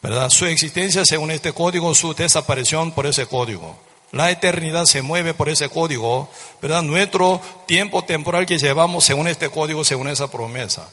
[0.00, 0.30] ¿Verdad?
[0.30, 3.76] Su existencia según este código, su desaparición por ese código.
[4.12, 6.28] La eternidad se mueve por ese código,
[6.62, 6.82] ¿verdad?
[6.82, 10.88] Nuestro tiempo temporal que llevamos según este código, según esa promesa.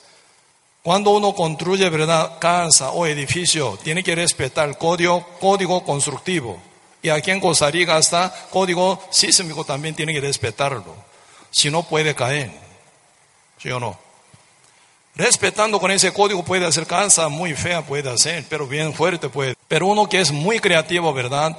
[0.81, 6.59] Cuando uno construye, ¿verdad?, casa o edificio, tiene que respetar el código, código constructivo.
[7.01, 10.95] Y aquí en Costa Rica hasta código sísmico también tiene que respetarlo.
[11.49, 12.51] Si no puede caer.
[13.57, 13.97] ¿Sí o no?
[15.15, 19.55] Respetando con ese código puede hacer casa muy fea, puede hacer, pero bien fuerte puede.
[19.67, 21.57] Pero uno que es muy creativo, ¿verdad?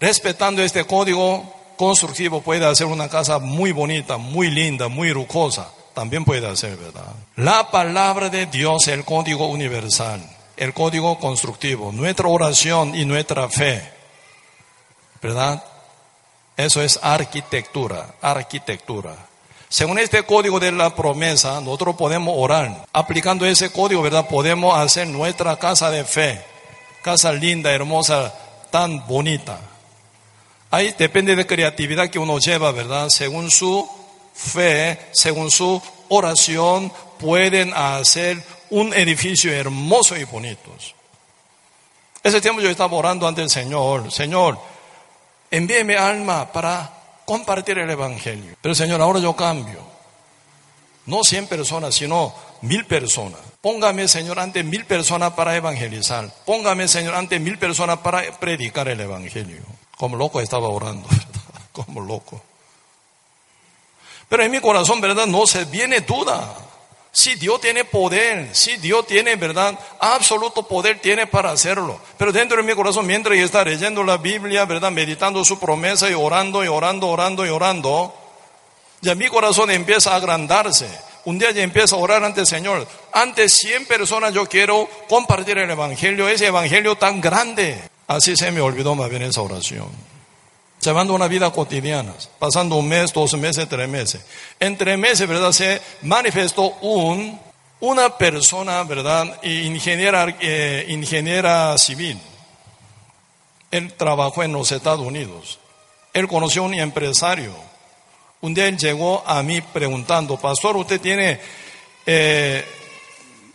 [0.00, 5.70] Respetando este código constructivo puede hacer una casa muy bonita, muy linda, muy rucosa.
[5.94, 7.14] También puede hacer, ¿verdad?
[7.36, 10.20] La palabra de Dios, el código universal,
[10.56, 13.97] el código constructivo, nuestra oración y nuestra fe,
[15.22, 15.62] ¿verdad?
[16.56, 19.16] Eso es arquitectura, arquitectura.
[19.68, 22.86] Según este código de la promesa, nosotros podemos orar.
[22.92, 24.26] Aplicando ese código, ¿verdad?
[24.26, 26.42] Podemos hacer nuestra casa de fe.
[27.02, 28.34] Casa linda, hermosa,
[28.70, 29.60] tan bonita.
[30.70, 33.08] Ahí depende de creatividad que uno lleva, ¿verdad?
[33.10, 33.88] Según su
[34.34, 40.70] fe, según su oración, pueden hacer un edificio hermoso y bonito.
[42.22, 44.10] Ese tiempo yo estaba orando ante el Señor.
[44.10, 44.58] Señor,
[45.50, 46.90] envíeme alma para
[47.24, 48.56] compartir el Evangelio.
[48.60, 49.80] Pero Señor, ahora yo cambio.
[51.06, 53.40] No 100 personas, sino mil personas.
[53.60, 56.30] Póngame, Señor, ante mil personas para evangelizar.
[56.44, 59.62] Póngame, Señor, ante mil personas para predicar el Evangelio.
[59.96, 61.08] Como loco estaba orando,
[61.72, 62.40] Como loco.
[64.28, 65.26] Pero en mi corazón, ¿verdad?
[65.26, 66.54] No se viene duda.
[67.18, 69.76] Si Dios tiene poder, si Dios tiene, ¿verdad?
[69.98, 71.98] Absoluto poder tiene para hacerlo.
[72.16, 74.92] Pero dentro de mi corazón, mientras yo está leyendo la Biblia, ¿verdad?
[74.92, 78.14] Meditando su promesa y orando y orando, orando y orando,
[79.00, 80.88] ya mi corazón empieza a agrandarse.
[81.24, 82.86] Un día ya empieza a orar ante el Señor.
[83.12, 87.82] Ante 100 personas yo quiero compartir el Evangelio, ese Evangelio tan grande.
[88.06, 89.88] Así se me olvidó más bien esa oración
[90.80, 94.20] llevando una vida cotidiana, pasando un mes, dos meses, tres meses.
[94.60, 95.52] En tres meses, ¿verdad?
[95.52, 97.38] Se manifestó un,
[97.80, 99.42] una persona, ¿verdad?
[99.42, 102.18] Ingeniera, eh, ingeniera civil.
[103.70, 105.58] Él trabajó en los Estados Unidos.
[106.12, 107.52] Él conoció a un empresario.
[108.40, 111.40] Un día él llegó a mí preguntando, pastor, ¿usted tiene
[112.06, 112.64] eh,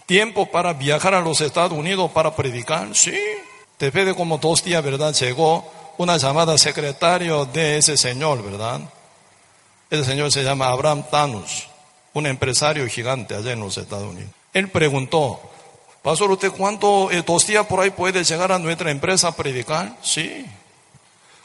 [0.05, 2.93] tiempo para viajar a los Estados Unidos para predicar?
[2.93, 3.17] Sí.
[3.79, 5.13] Después de como dos días, ¿verdad?
[5.13, 5.65] Llegó
[5.97, 8.81] una llamada secretario de ese señor, ¿verdad?
[9.89, 11.67] Ese señor se llama Abraham Tanus,
[12.13, 14.31] un empresario gigante allá en los Estados Unidos.
[14.53, 15.39] Él preguntó,
[16.03, 19.97] Pastor, ¿usted cuánto, eh, por ahí puede llegar a nuestra empresa a predicar?
[20.01, 20.45] Sí.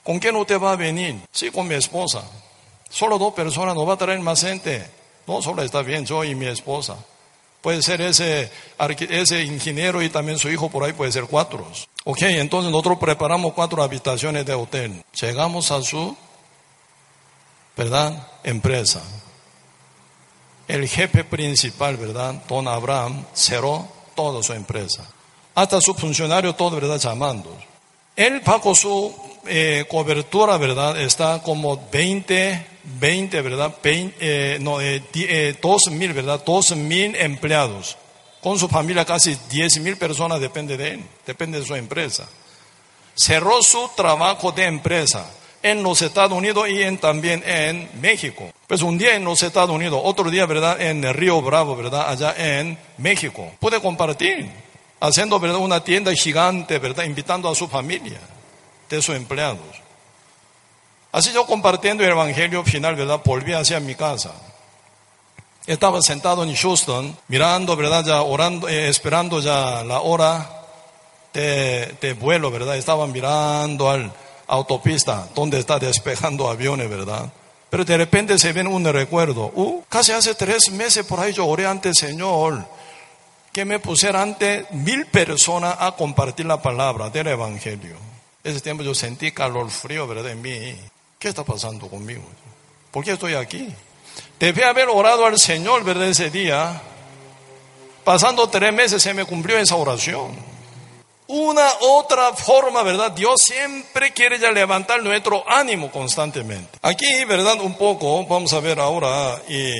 [0.02, 1.20] ¿Con quién usted va a venir?
[1.30, 2.22] Sí, con mi esposa.
[2.90, 4.84] Solo dos personas, no va a traer más gente.
[5.26, 6.96] No, solo está bien yo y mi esposa.
[7.60, 8.50] Puede ser ese,
[9.10, 11.66] ese ingeniero y también su hijo por ahí, puede ser cuatro.
[12.10, 15.04] Ok, entonces nosotros preparamos cuatro habitaciones de hotel.
[15.20, 16.16] Llegamos a su,
[17.76, 18.26] ¿verdad?
[18.42, 19.02] Empresa.
[20.66, 22.42] El jefe principal, ¿verdad?
[22.48, 23.86] Don Abraham cerró
[24.16, 25.06] toda su empresa.
[25.54, 26.98] Hasta su funcionario todo, ¿verdad?
[26.98, 27.54] Llamando.
[28.16, 29.14] Él pagó su
[29.46, 30.98] eh, cobertura, ¿verdad?
[30.98, 32.66] Está como 20,
[33.00, 33.74] 20, ¿verdad?
[33.84, 35.58] eh, no, eh, eh
[35.90, 36.42] mil, ¿verdad?
[36.42, 37.98] 12 mil empleados.
[38.42, 42.28] Con su familia casi 10 mil personas depende de él, depende de su empresa.
[43.14, 45.28] Cerró su trabajo de empresa
[45.62, 48.50] en los Estados Unidos y en, también en México.
[48.66, 50.80] Pues un día en los Estados Unidos, otro día, ¿verdad?
[50.80, 52.08] En el Río Bravo, ¿verdad?
[52.08, 53.50] Allá en México.
[53.58, 54.48] Puede compartir,
[55.00, 55.58] haciendo, ¿verdad?
[55.58, 57.04] Una tienda gigante, ¿verdad?
[57.04, 58.20] Invitando a su familia,
[58.88, 59.58] de sus empleados.
[61.10, 63.20] Así yo compartiendo el Evangelio final, ¿verdad?
[63.24, 64.32] Volví hacia mi casa.
[65.68, 68.02] Estaba sentado en Houston, mirando, ¿verdad?
[68.02, 70.64] Ya orando, eh, esperando ya la hora
[71.34, 72.74] de, vuelo, ¿verdad?
[72.78, 74.10] Estaba mirando al
[74.46, 77.30] autopista, donde está despejando aviones, ¿verdad?
[77.68, 79.52] Pero de repente se viene un recuerdo.
[79.54, 82.64] Uh, casi hace tres meses por ahí yo oré ante el Señor
[83.52, 87.96] que me pusiera ante mil personas a compartir la palabra del Evangelio.
[88.42, 90.30] Ese tiempo yo sentí calor frío, ¿verdad?
[90.30, 90.78] En mí.
[91.18, 92.22] ¿Qué está pasando conmigo?
[92.90, 93.68] ¿Por qué estoy aquí?
[94.38, 96.08] Debe haber orado al Señor, ¿verdad?
[96.08, 96.80] Ese día.
[98.04, 100.34] Pasando tres meses se me cumplió esa oración.
[101.26, 103.10] Una otra forma, ¿verdad?
[103.12, 106.78] Dios siempre quiere ya levantar nuestro ánimo constantemente.
[106.80, 107.60] Aquí, ¿verdad?
[107.60, 109.72] Un poco, vamos a ver ahora, y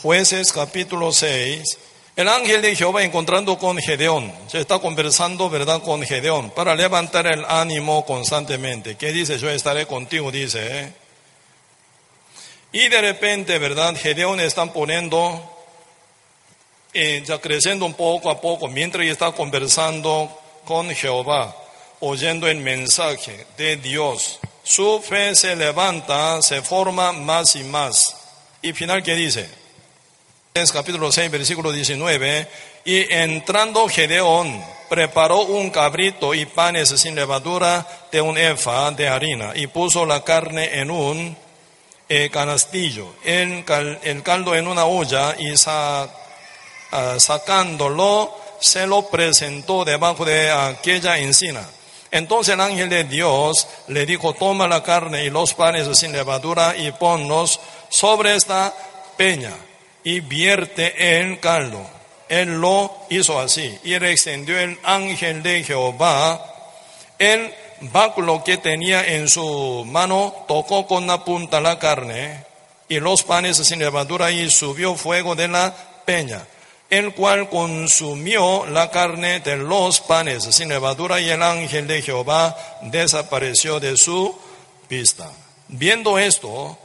[0.00, 1.78] jueces capítulo 6.
[2.14, 7.26] El ángel de Jehová encontrando con Gedeón, se está conversando, ¿verdad?, con Gedeón, para levantar
[7.26, 8.96] el ánimo constantemente.
[8.96, 9.38] ¿Qué dice?
[9.38, 10.60] Yo estaré contigo, dice.
[10.62, 10.92] ¿eh?
[12.76, 13.96] Y de repente, ¿verdad?
[13.96, 15.42] Gedeón están poniendo,
[16.92, 20.30] eh, ya creciendo un poco a poco, mientras está conversando
[20.66, 21.56] con Jehová,
[22.00, 24.40] oyendo el mensaje de Dios.
[24.62, 28.14] Su fe se levanta, se forma más y más.
[28.60, 29.48] Y final, ¿qué dice?
[30.70, 32.46] capítulo 6, versículo 19,
[32.84, 39.52] y entrando Gedeón, preparó un cabrito y panes sin levadura de un efa de harina,
[39.54, 41.45] y puso la carne en un
[42.08, 43.64] eh, canastillo, el,
[44.22, 46.06] caldo en una olla, y ah,
[47.18, 51.66] sacándolo, se lo presentó debajo de aquella encina.
[52.10, 56.76] Entonces el ángel de Dios le dijo, toma la carne y los panes sin levadura
[56.76, 58.72] y ponlos sobre esta
[59.16, 59.52] peña
[60.04, 61.84] y vierte el caldo.
[62.28, 66.54] Él lo hizo así y extendió el ángel de Jehová
[67.18, 72.44] el báculo que tenía en su mano, tocó con la punta la carne
[72.88, 75.74] y los panes sin levadura y subió fuego de la
[76.04, 76.46] peña
[76.90, 82.56] el cual consumió la carne de los panes sin levadura y el ángel de Jehová
[82.82, 84.36] desapareció de su
[84.88, 85.30] vista.
[85.68, 86.78] Viendo esto,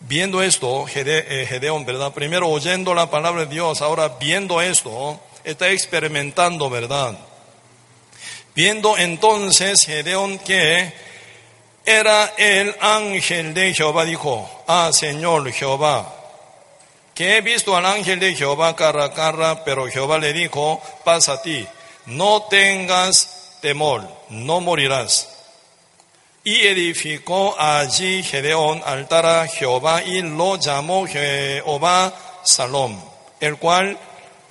[0.00, 2.12] viendo esto, eh, Gedeón, ¿verdad?
[2.12, 7.16] Primero oyendo la palabra de Dios, ahora viendo esto, está experimentando, ¿verdad?
[8.58, 10.92] Viendo entonces Gedeón que
[11.86, 16.12] era el ángel de Jehová, dijo, ah Señor Jehová,
[17.14, 21.34] que he visto al ángel de Jehová cara a cara, pero Jehová le dijo, pasa
[21.34, 21.64] a ti,
[22.06, 25.28] no tengas temor, no morirás.
[26.42, 33.00] Y edificó allí Gedeón altar a Jehová y lo llamó Jehová Salom,
[33.38, 33.96] el cual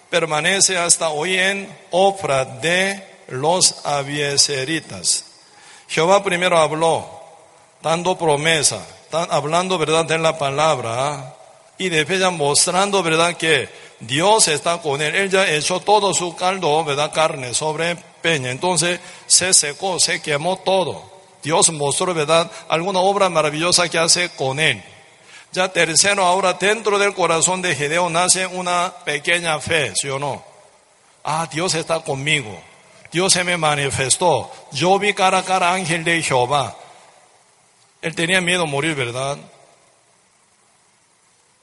[0.09, 5.25] permanece hasta hoy en Ofra de los abieseritas.
[5.88, 7.07] Jehová primero habló,
[7.82, 11.36] dando promesa, hablando verdad de la palabra,
[11.78, 13.38] y después ya mostrando, ¿verdad?
[13.38, 13.69] Que
[13.99, 15.15] Dios está con él.
[15.15, 17.11] Él ya echó todo su caldo, ¿verdad?
[17.13, 18.51] Carne sobre peña.
[18.51, 21.17] Entonces se secó, se quemó todo.
[21.43, 22.51] Dios mostró, ¿verdad?
[22.67, 24.84] Alguna obra maravillosa que hace con él.
[25.51, 30.43] Ya tercero, ahora dentro del corazón de Gedeón nace una pequeña fe, ¿sí o no?
[31.23, 32.59] Ah, Dios está conmigo.
[33.18, 34.51] Dios se me manifestó.
[34.74, 36.78] Yo vi cara a cara ángel de Jehová.
[37.99, 39.39] Él tenía miedo a morir, ¿verdad?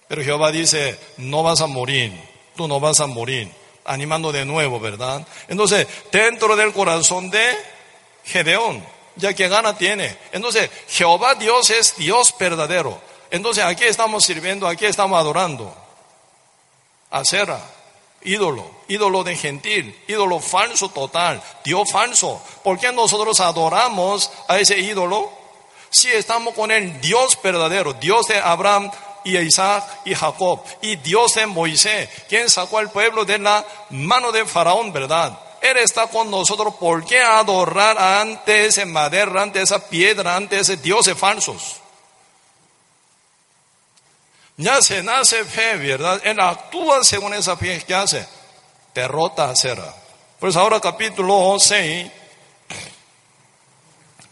[0.08, 2.12] Pero Jehová dice, no vas a morir,
[2.56, 3.48] tú no vas a morir,
[3.84, 5.24] animando de nuevo, ¿verdad?
[5.46, 7.56] Entonces, dentro del corazón de
[8.24, 8.84] Gedeón,
[9.14, 10.18] ya que gana tiene.
[10.32, 13.00] Entonces, Jehová Dios es Dios verdadero.
[13.30, 15.72] Entonces, aquí estamos sirviendo, aquí estamos adorando.
[17.10, 17.60] Acera,
[18.24, 22.40] ídolo, ídolo de gentil, ídolo falso total, Dios falso.
[22.62, 25.30] ¿Por qué nosotros adoramos a ese ídolo?
[25.90, 28.90] Si estamos con el Dios verdadero, Dios de Abraham,
[29.24, 34.30] y Isaac y Jacob, y Dios de Moisés, quien sacó al pueblo de la mano
[34.30, 35.38] de Faraón, ¿verdad?
[35.62, 36.74] Él está con nosotros.
[36.74, 41.76] ¿Por qué adorar ante ese madera, ante esa piedra, ante ese dioses falsos?
[44.56, 46.20] Ya se nace fe, ¿verdad?
[46.24, 48.26] Él actúa según esa fe que hace.
[48.94, 49.92] Derrota a Sera.
[50.38, 52.10] Pues ahora capítulo 6,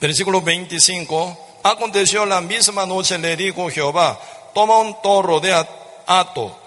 [0.00, 1.60] versículo 25.
[1.64, 4.20] Aconteció la misma noche, le dijo Jehová,
[4.54, 5.52] toma un toro de
[6.06, 6.58] ato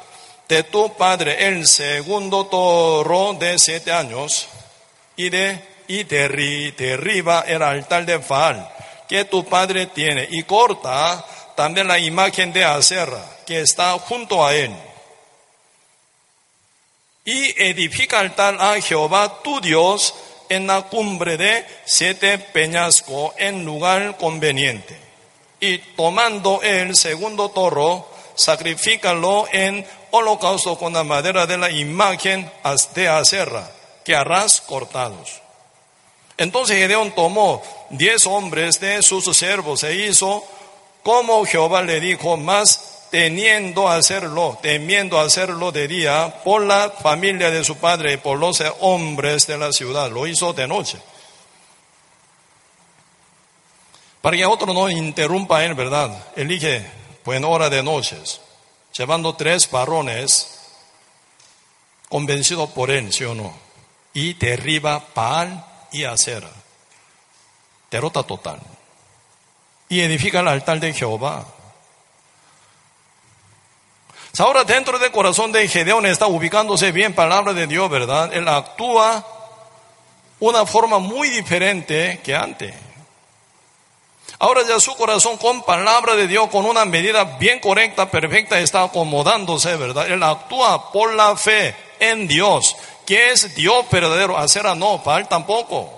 [0.47, 4.47] de tu padre, el segundo toro de siete años,
[5.15, 8.71] y, de, y derriba el altar de Baal
[9.07, 11.23] que tu padre tiene, y corta
[11.55, 14.75] también la imagen de Acerra que está junto a él.
[17.23, 20.13] Y edifica altar a Jehová tu Dios
[20.49, 25.05] en la cumbre de siete peñascos en lugar conveniente
[25.59, 32.51] y tomando el segundo toro, sacrifícalo en holocausto con la madera de la imagen
[32.93, 33.69] de acerra,
[34.03, 35.41] que harás cortados.
[36.37, 40.45] Entonces Gedeón tomó diez hombres de sus siervos e hizo
[41.05, 47.63] como Jehová le dijo, más teniendo hacerlo, temiendo hacerlo de día por la familia de
[47.63, 50.09] su padre y por los hombres de la ciudad.
[50.09, 50.97] Lo hizo de noche.
[54.19, 56.09] Para que otro no interrumpa él, ¿verdad?
[56.35, 56.83] Elige,
[57.27, 58.41] en hora de noches,
[58.97, 60.59] llevando tres varones,
[62.09, 63.53] convencido por él, ¿sí o no?
[64.11, 66.49] Y derriba Baal y Acera.
[67.91, 68.59] Derrota total.
[69.89, 71.45] Y edifica el altar de Jehová.
[74.39, 78.33] Ahora dentro del corazón de Gedeón está ubicándose bien palabra de Dios, ¿verdad?
[78.33, 79.25] Él actúa
[80.39, 82.73] una forma muy diferente que antes.
[84.39, 88.83] Ahora ya su corazón con palabra de Dios, con una medida bien correcta, perfecta, está
[88.83, 90.11] acomodándose, ¿verdad?
[90.11, 92.75] Él actúa por la fe en Dios,
[93.05, 95.89] que es Dios verdadero, a no, para él tampoco.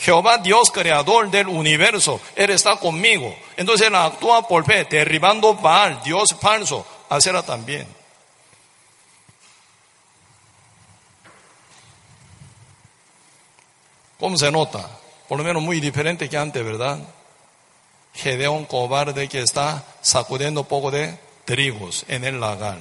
[0.00, 3.34] Jehová Dios creador del universo, Él está conmigo.
[3.56, 7.86] Entonces Él actúa por fe, derribando Baal, Dios falso, a también.
[14.18, 14.88] ¿Cómo se nota?
[15.28, 16.98] Por lo menos muy diferente que antes, ¿verdad?
[18.14, 22.78] Gedeón cobarde que está sacudiendo poco de trigos en el lagar.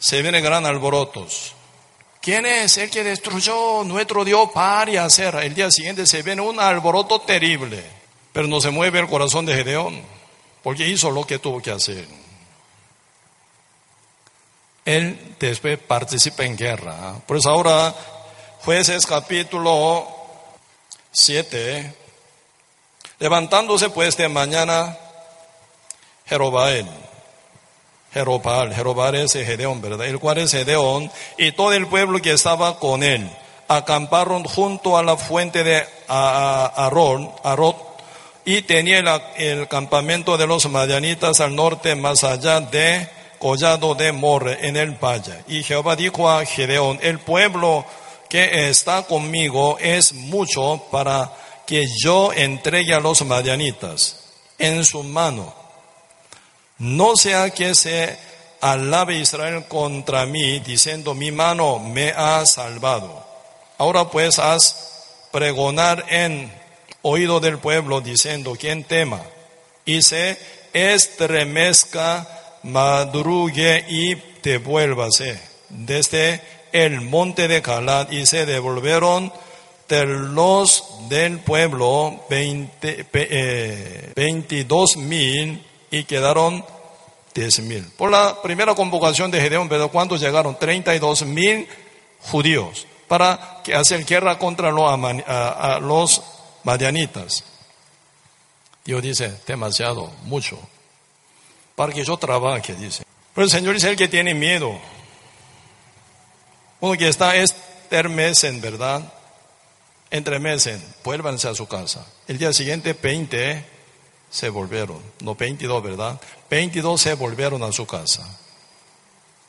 [0.00, 1.54] se viene gran alborotos.
[2.20, 5.34] ¿Quién es el que destruyó nuestro Dios para hacer?
[5.36, 7.82] El día siguiente se viene un alboroto terrible,
[8.32, 10.02] pero no se mueve el corazón de Gedeón,
[10.62, 12.06] porque hizo lo que tuvo que hacer.
[14.84, 17.14] Él después participa en guerra.
[17.26, 17.94] Por eso ahora,
[18.64, 20.06] jueces capítulo
[21.12, 21.94] 7,
[23.18, 24.98] levantándose pues de mañana,
[26.26, 26.86] Jerobael
[28.12, 30.06] Jerobal, Jerobal es Gedeón, ¿verdad?
[30.06, 33.30] El cual es Gedeón y todo el pueblo que estaba con él
[33.70, 37.76] acamparon junto a la fuente de Arón, Arot,
[38.44, 38.98] y tenía
[39.36, 43.08] el, campamento de los madianitas al norte, más allá de
[43.38, 45.44] Collado de Morre, en el valle.
[45.46, 47.84] Y Jehová dijo a Gedeón, el pueblo
[48.28, 51.30] que está conmigo es mucho para
[51.64, 54.16] que yo entregue a los madianitas
[54.58, 55.59] en su mano
[56.80, 58.16] no sea que se
[58.60, 63.24] alabe Israel contra mí, diciendo, mi mano me ha salvado.
[63.78, 66.52] Ahora pues haz pregonar en
[67.02, 69.20] oído del pueblo, diciendo, quien tema,
[69.84, 70.38] y se
[70.72, 72.26] estremezca,
[72.62, 76.40] madrugue y devuélvase desde
[76.72, 79.32] el monte de Calad, y se devolvieron
[79.88, 86.64] de los del pueblo eh, veintidós mil y quedaron
[87.34, 87.84] diez mil.
[87.96, 89.90] Por la primera convocación de Gedeón, ¿verdad?
[89.90, 90.58] ¿Cuántos llegaron?
[90.58, 91.68] 32 mil
[92.20, 96.22] judíos para que hacer guerra contra los, a, los
[96.62, 97.42] madianitas.
[98.84, 100.58] Dios dice, demasiado, mucho,
[101.74, 103.02] para que yo trabaje, dice.
[103.34, 104.78] Pero el Señor es el que tiene miedo.
[106.80, 109.02] Uno que está estermecen, ¿verdad?
[110.10, 112.06] Entremecen, vuélvanse a su casa.
[112.28, 113.64] El día siguiente, 20,
[114.30, 116.20] se volvieron, no 22, ¿verdad?
[116.48, 118.38] 22 se volvieron a su casa.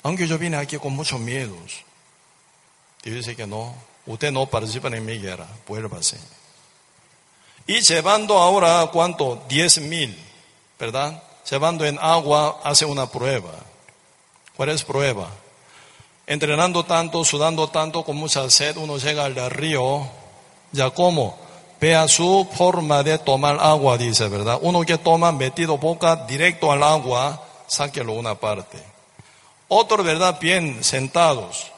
[0.03, 1.83] Aunque yo vine aquí con muchos miedos.
[3.03, 3.75] Dios dice que no,
[4.07, 6.17] usted no participa en mi guerra, vuélvase.
[7.67, 9.43] Y llevando ahora, ¿cuánto?
[9.47, 10.17] 10 mil,
[10.79, 11.21] ¿verdad?
[11.49, 13.53] Llevando en agua, hace una prueba.
[14.57, 15.29] ¿Cuál es prueba?
[16.25, 20.07] Entrenando tanto, sudando tanto, con mucha sed, uno llega al río,
[20.71, 21.37] ya como
[21.81, 24.59] Vea su forma de tomar agua, dice, ¿verdad?
[24.61, 28.77] Uno que toma metido boca directo al agua, sáquelo una parte.
[29.67, 30.37] Otro, ¿verdad?
[30.39, 31.71] Bien sentados,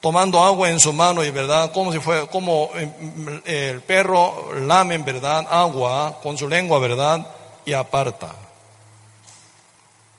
[0.00, 1.70] tomando agua en su mano y, ¿verdad?
[1.70, 5.46] Como si fue, como eh, el perro lamen, ¿verdad?
[5.48, 7.24] Agua con su lengua, ¿verdad?
[7.64, 8.34] Y aparta.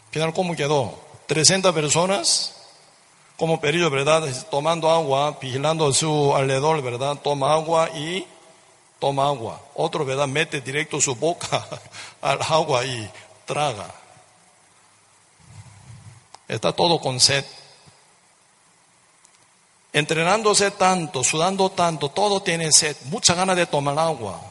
[0.10, 0.98] Final, ¿cómo quedó?
[1.26, 2.56] 300 personas
[3.36, 4.24] como periodo, ¿verdad?
[4.50, 7.18] Tomando agua, vigilando su alrededor, ¿verdad?
[7.22, 8.26] Toma agua y
[9.00, 9.62] toma agua.
[9.76, 10.28] Otro, ¿verdad?
[10.28, 11.66] Mete directo su boca
[12.22, 13.10] al agua y
[13.46, 13.94] traga.
[16.48, 17.46] Está todo con sed.
[19.94, 24.42] Entrenándose tanto, sudando tanto, todo tiene sed, mucha ganas de tomar agua.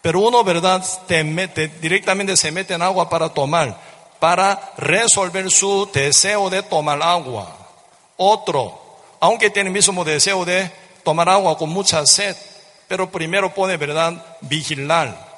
[0.00, 0.84] Pero uno, ¿verdad?
[1.06, 3.78] Te mete, directamente se mete en agua para tomar,
[4.20, 7.56] para resolver su deseo de tomar agua.
[8.16, 8.80] Otro,
[9.18, 10.70] aunque tiene el mismo deseo de
[11.02, 12.36] tomar agua con mucha sed,
[12.90, 14.20] pero primero pone, ¿verdad?
[14.40, 15.28] Vigilar.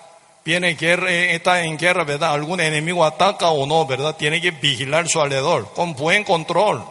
[0.42, 2.32] Viene guerra, eh, está en guerra, ¿verdad?
[2.32, 4.16] Algún enemigo ataca o no, ¿verdad?
[4.16, 6.82] Tiene que vigilar su alrededor con buen control.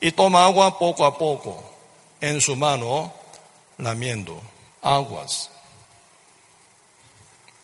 [0.00, 1.62] Y toma agua poco a poco
[2.22, 3.12] en su mano,
[3.76, 4.40] lamiendo
[4.80, 5.50] aguas.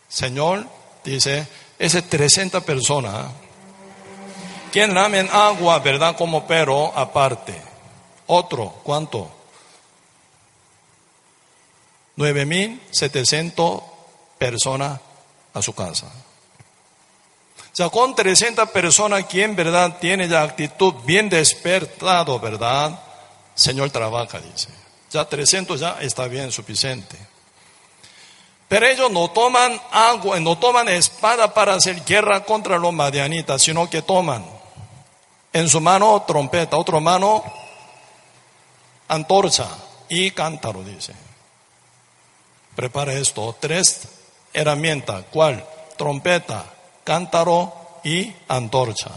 [0.07, 0.67] Señor,
[1.03, 1.49] dice,
[1.79, 3.25] ese 300 personas,
[4.71, 6.15] quien lamen agua, ¿verdad?
[6.15, 7.59] Como pero aparte.
[8.27, 9.38] Otro, ¿cuánto?
[12.19, 13.83] 9.700
[14.37, 15.01] personas
[15.55, 16.07] a su casa.
[16.07, 23.01] O sea, con 300 personas, quien verdad tiene la actitud bien despertado, ¿verdad?
[23.55, 24.69] Señor trabaja, dice.
[25.13, 27.17] Ya 300 ya está bien, suficiente.
[28.67, 33.89] Pero ellos no toman agua, no toman espada para hacer guerra contra los madianitas, sino
[33.89, 34.45] que toman
[35.53, 37.45] en su mano trompeta, otra mano
[39.07, 39.69] antorcha
[40.09, 41.28] y cántaro, dice
[42.79, 44.03] prepara esto, tres
[44.53, 45.65] herramientas, ¿cuál?
[45.97, 46.65] Trompeta,
[47.03, 47.75] cántaro
[48.05, 49.11] y antorcha.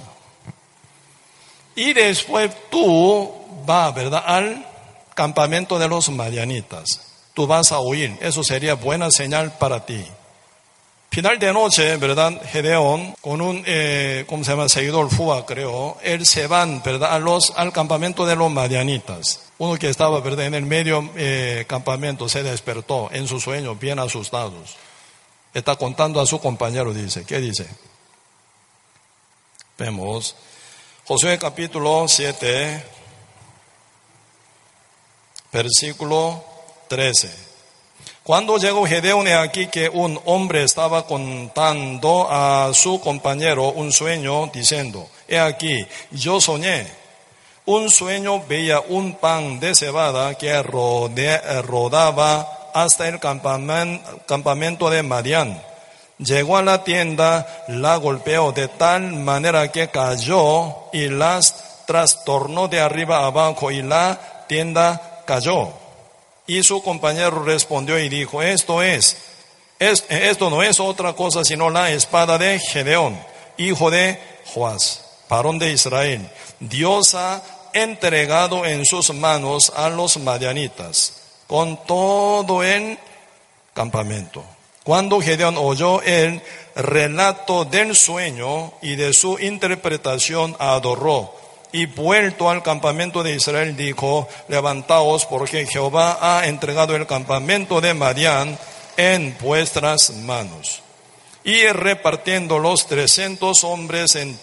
[1.75, 3.31] Y después tú
[3.63, 4.23] vas, ¿verdad?
[4.25, 4.65] Al
[5.13, 7.01] campamento de los madianitas.
[7.35, 8.17] Tú vas a huir.
[8.19, 10.03] Eso sería buena señal para ti.
[11.13, 12.41] Final de noche, ¿verdad?
[12.53, 14.69] Gedeón, con un, eh, ¿cómo se llama?
[14.69, 15.97] Seguidor Fua, creo.
[16.01, 17.21] Él se van, ¿verdad?
[17.57, 19.41] Al campamento de los madianitas.
[19.57, 20.45] Uno que estaba, ¿verdad?
[20.45, 24.77] En el medio eh, campamento se despertó en su sueño, bien asustados.
[25.53, 27.25] Está contando a su compañero, dice.
[27.25, 27.67] ¿Qué dice?
[29.77, 30.33] Vemos.
[31.03, 32.85] Josué capítulo 7,
[35.51, 36.41] versículo
[36.87, 37.50] 13.
[38.23, 45.09] Cuando llegó Gedeón aquí que un hombre estaba contando a su compañero un sueño diciendo,
[45.27, 46.85] he aquí, yo soñé.
[47.65, 55.59] Un sueño veía un pan de cebada que rodaba hasta el campamento de Madián.
[56.19, 62.81] Llegó a la tienda, la golpeó de tal manera que cayó y las trastornó de
[62.81, 65.80] arriba abajo y la tienda cayó.
[66.51, 69.15] Y su compañero respondió y dijo, esto es,
[69.79, 73.17] esto no es otra cosa sino la espada de Gedeón,
[73.55, 76.29] hijo de Joás, varón de Israel.
[76.59, 77.41] Dios ha
[77.71, 82.99] entregado en sus manos a los madianitas con todo el
[83.73, 84.43] campamento.
[84.83, 86.41] Cuando Gedeón oyó el
[86.75, 91.33] relato del sueño y de su interpretación, adoró
[91.71, 97.93] y vuelto al campamento de Israel dijo, levantaos porque Jehová ha entregado el campamento de
[97.93, 98.57] Madián
[98.97, 100.81] en vuestras manos.
[101.43, 104.37] Y repartiendo los trescientos hombres en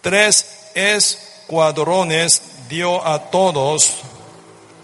[0.00, 3.96] tres escuadrones, dio a todos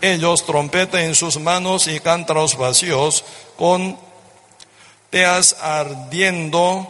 [0.01, 3.24] ellos trompeta en sus manos y cántaros vacíos
[3.57, 3.99] con
[5.11, 6.87] teas ardiendo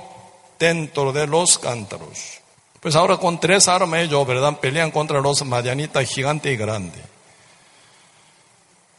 [0.58, 2.35] dentro de los cántaros.
[2.80, 4.58] Pues ahora con tres armas ellos, ¿verdad?
[4.58, 7.02] Pelean contra los madianitas gigante y grande.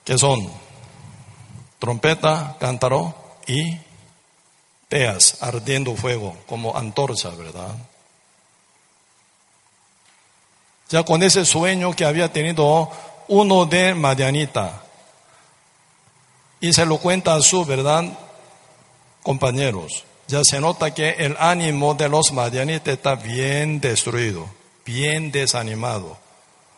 [0.03, 0.49] Que son
[1.79, 3.13] trompeta, cántaro
[3.45, 3.77] y
[4.87, 7.75] teas ardiendo fuego como antorcha, ¿verdad?
[10.89, 12.89] Ya con ese sueño que había tenido
[13.27, 14.83] uno de Madianita
[16.61, 18.05] y se lo cuenta a su, ¿verdad?
[19.21, 24.49] Compañeros ya se nota que el ánimo de los madianitas está bien destruido,
[24.85, 26.17] bien desanimado.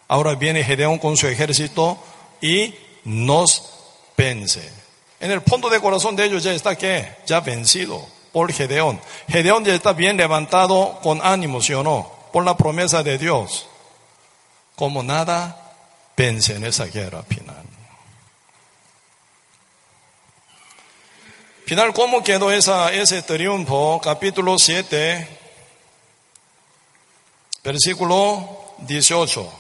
[0.08, 1.98] Ahora viene Gedeón con su ejército
[2.42, 2.74] y
[3.06, 3.64] nos
[4.16, 4.62] vence.
[5.20, 9.00] En el fondo de corazón de ellos ya está que ya vencido por Gedeón.
[9.28, 12.12] Gedeón ya está bien levantado con ánimo, ¿sí o no?
[12.32, 13.68] Por la promesa de Dios.
[14.76, 15.74] Como nada
[16.16, 17.59] vence en esa guerra final.
[21.70, 24.02] Final, ¿cómo quedó esa, ese triunfo?
[24.04, 25.28] Capítulo 7,
[27.64, 29.54] versículo 18.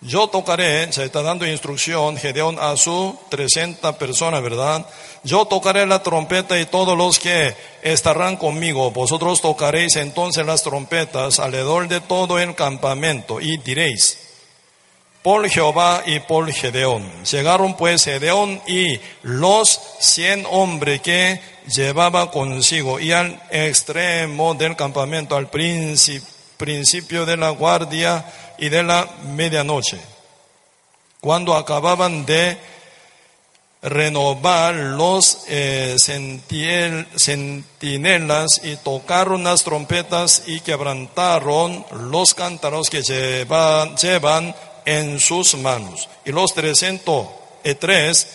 [0.00, 4.84] Yo tocaré, se está dando instrucción Gedeón a su 300 personas, ¿verdad?
[5.22, 11.38] Yo tocaré la trompeta y todos los que estarán conmigo, vosotros tocaréis entonces las trompetas
[11.38, 14.18] alrededor de todo el campamento y diréis,
[15.24, 17.10] por Jehová y por Gedeón.
[17.24, 25.34] Llegaron pues Gedeón y los cien hombres que llevaba consigo y al extremo del campamento,
[25.34, 28.22] al principio de la guardia
[28.58, 29.98] y de la medianoche.
[31.22, 32.58] Cuando acababan de
[33.80, 35.96] renovar los eh,
[37.16, 43.96] centinelas y tocaron las trompetas y quebrantaron los cántaros que llevan
[44.84, 46.08] en sus manos.
[46.24, 47.28] Y los trescientos
[47.74, 48.28] tres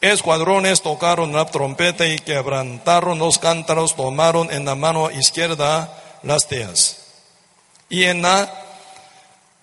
[0.00, 6.98] escuadrones tocaron la trompeta y quebrantaron los cántaros, tomaron en la mano izquierda las teas.
[7.90, 8.69] Y en la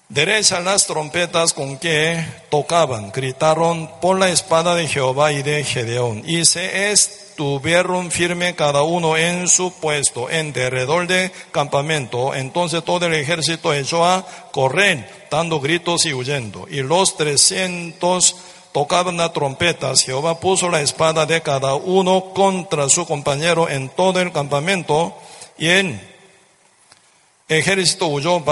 [0.09, 6.23] derecha las trompetas con que tocaban, gritaron por la espada de Jehová y de Gedeón.
[6.25, 12.33] Y se estuvieron firme cada uno en su puesto, en derredor del campamento.
[12.33, 16.67] Entonces todo el ejército echó a correr dando gritos y huyendo.
[16.69, 18.35] Y los trescientos
[18.71, 20.03] tocaban las trompetas.
[20.03, 25.15] Jehová puso la espada de cada uno contra su compañero en todo el campamento
[25.57, 25.99] y el
[27.49, 28.43] ejército huyó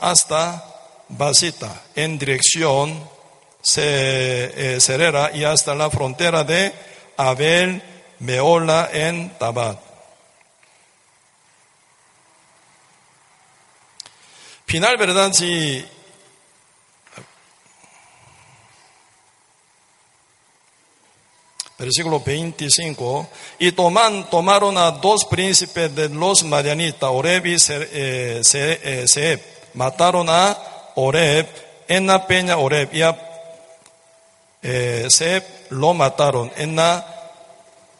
[0.00, 0.69] hasta
[1.10, 3.08] Basita en dirección
[3.76, 6.72] eh, Cerera y hasta la frontera de
[7.16, 7.82] Abel
[8.20, 9.78] Meola en Tabat.
[14.66, 15.32] Final, ¿verdad?
[15.32, 15.84] Si
[21.80, 23.28] versículo 25,
[23.58, 29.40] y toman, tomaron a dos príncipes de los Marianitas, Oreb y eh, Seb,
[29.72, 30.58] mataron a
[31.00, 31.46] Oreb
[31.88, 33.16] en la peña Oreb y a
[34.62, 36.78] eh, Seb lo mataron en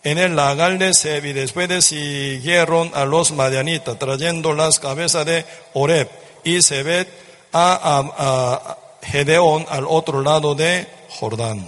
[0.02, 5.44] en el lagar de Seb y después siguieron a los Marianitas trayendo las cabezas de
[5.74, 6.09] Oreb
[6.44, 7.09] y Sebet
[7.52, 11.64] a, a, a Gedeón al otro lado de Jordán.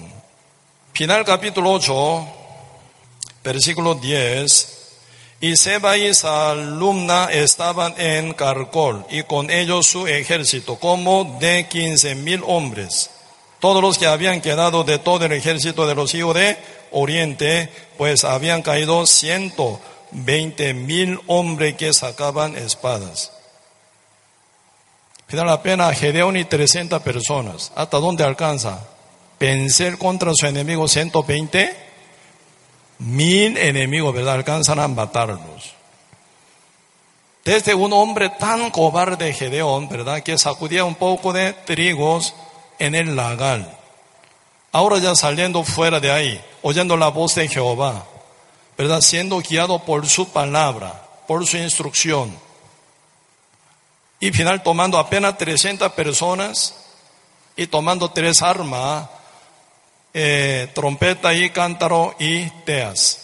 [0.93, 2.27] Final capítulo 8,
[3.43, 4.82] versículo 10.
[5.43, 12.15] Y Seba y Salumna estaban en Carcol y con ellos su ejército, como de quince
[12.15, 13.11] mil hombres.
[13.59, 16.57] Todos los que habían quedado de todo el ejército de los hijos de
[16.93, 19.81] Oriente, pues habían caído ciento
[20.13, 23.33] veinte mil hombres que sacaban espadas.
[25.29, 27.73] da la pena Gedeón y 300 personas.
[27.75, 28.87] ¿Hasta dónde alcanza?
[29.41, 31.92] Vencer contra su enemigo 120
[33.03, 34.35] mil enemigos, ¿verdad?
[34.35, 35.75] Alcanzan a matarlos.
[37.45, 40.23] Desde un hombre tan cobarde, Gedeón, ¿verdad?
[40.23, 42.35] Que sacudía un poco de trigos
[42.79, 43.79] en el lagar.
[44.71, 48.07] Ahora ya saliendo fuera de ahí, oyendo la voz de Jehová,
[48.79, 49.01] ¿verdad?
[49.01, 52.35] Siendo guiado por su palabra, por su instrucción.
[54.21, 56.77] Y final tomando apenas 300 personas
[57.57, 59.09] y tomando tres armas
[60.15, 63.19] eh, trompeta y cántaro y teas.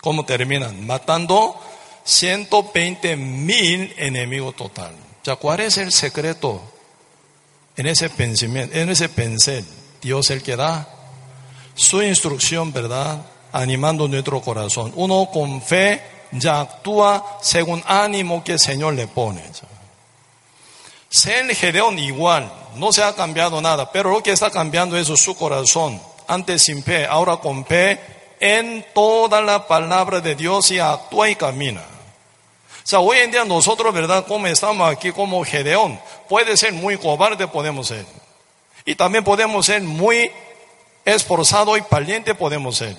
[0.00, 0.86] ¿Cómo terminan?
[0.86, 1.60] Matando
[2.04, 4.94] 120 mil enemigos total.
[5.24, 6.62] Ya, ¿cuál es el secreto
[7.76, 9.62] en ese pensamiento, en ese pensar?
[10.00, 10.88] Dios el que da
[11.74, 13.20] su instrucción, ¿verdad?
[13.52, 14.92] Animando nuestro corazón.
[14.94, 16.00] Uno con fe
[16.32, 19.42] ya actúa según ánimo que el Señor le pone.
[21.16, 25.34] Ser Gedeón igual, no se ha cambiado nada, pero lo que está cambiando es su
[25.34, 25.98] corazón.
[26.28, 27.98] Antes sin fe, ahora con fe
[28.38, 31.80] en toda la palabra de Dios y actúa y camina.
[31.80, 34.26] O sea, hoy en día nosotros, ¿verdad?
[34.26, 35.98] Como estamos aquí como Gedeón,
[36.28, 38.04] puede ser muy cobarde, podemos ser.
[38.84, 40.30] Y también podemos ser muy
[41.02, 42.94] esforzado y valiente, podemos ser.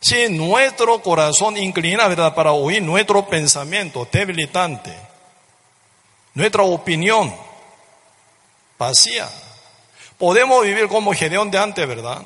[0.00, 2.34] Si nuestro corazón inclina, ¿verdad?
[2.34, 5.06] Para oír nuestro pensamiento debilitante,
[6.36, 7.34] nuestra opinión,
[8.78, 9.26] vacía.
[10.18, 12.22] Podemos vivir como Gedeón de antes, ¿verdad?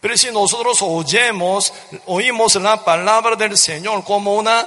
[0.00, 1.72] Pero si nosotros oyemos,
[2.06, 4.64] oímos la palabra del Señor como una,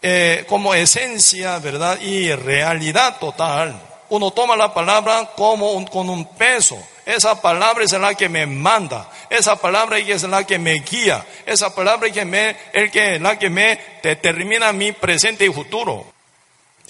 [0.00, 2.00] eh, como esencia, ¿verdad?
[2.00, 3.78] Y realidad total.
[4.08, 6.82] Uno toma la palabra como con un peso.
[7.04, 9.10] Esa palabra es la que me manda.
[9.28, 11.24] Esa palabra es la que me guía.
[11.44, 16.06] Esa palabra es que me, el que, la que me determina mi presente y futuro.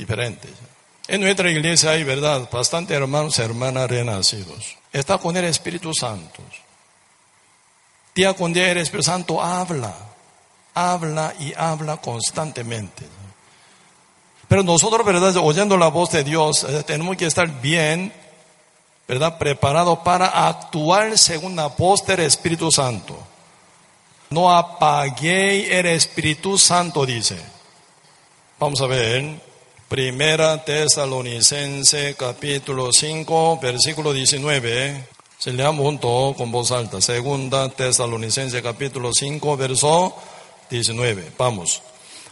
[0.01, 0.49] Diferente.
[1.09, 2.49] En nuestra iglesia hay, ¿verdad?
[2.51, 4.79] Bastante hermanos y hermanas renacidos.
[4.91, 6.43] Está con el Espíritu Santo.
[8.15, 9.95] Día con día el Espíritu Santo habla,
[10.73, 13.05] habla y habla constantemente.
[14.49, 15.37] Pero nosotros, ¿verdad?
[15.37, 18.15] Oyendo la voz de Dios, eh, tenemos que estar bien,
[19.07, 19.37] ¿verdad?
[19.37, 23.19] Preparados para actuar según la voz del Espíritu Santo.
[24.31, 27.39] No apaguéis el Espíritu Santo, dice.
[28.59, 29.50] Vamos a ver.
[29.91, 35.05] Primera Tesalonicense capítulo 5 versículo 19.
[35.37, 37.01] Se leamos junto con voz alta.
[37.01, 40.15] Segunda Tesalonicense capítulo 5 verso
[40.71, 41.33] 19.
[41.37, 41.83] Vamos.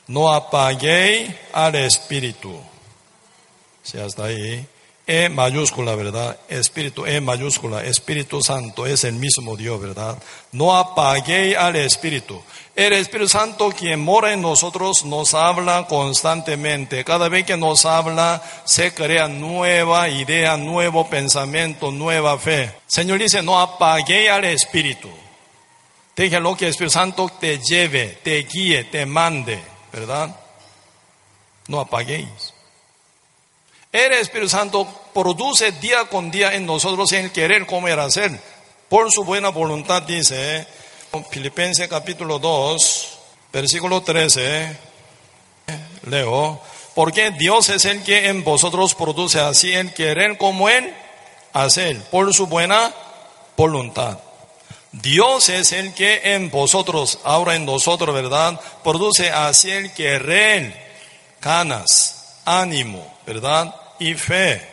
[0.07, 2.61] No apaguéis al espíritu.
[3.83, 4.65] Si hasta ahí.
[5.11, 6.39] E mayúscula, ¿verdad?
[6.51, 10.23] Espíritu, E mayúscula, Espíritu Santo es el mismo Dios, ¿verdad?
[10.53, 12.43] No apaguéis al Espíritu.
[12.77, 17.05] El Espíritu Santo quien mora en nosotros nos habla constantemente.
[17.05, 22.71] Cada vez que nos habla se crea nueva idea, nuevo pensamiento, nueva fe.
[22.87, 25.09] Señor dice, no apaguéis al Espíritu.
[26.17, 29.59] lo que el Espíritu Santo te lleve, te guíe, te mande,
[29.91, 30.37] ¿verdad?
[31.67, 32.58] No apaguéis.
[33.91, 38.39] El Espíritu Santo produce día con día en nosotros el querer comer hacer.
[38.91, 40.67] Por su buena voluntad dice,
[41.31, 43.19] Filipenses capítulo 2,
[43.51, 44.77] versículo 13,
[46.11, 46.61] leo,
[46.95, 50.95] porque Dios es el que en vosotros produce así el querer como el
[51.55, 52.93] hacer, por su buena
[53.57, 54.19] voluntad.
[54.93, 58.61] Dios es el que en vosotros, ahora en nosotros, ¿verdad?
[58.85, 60.77] Produce así el querer,
[61.41, 63.75] ganas, ánimo, ¿verdad?
[63.99, 64.67] Y fe.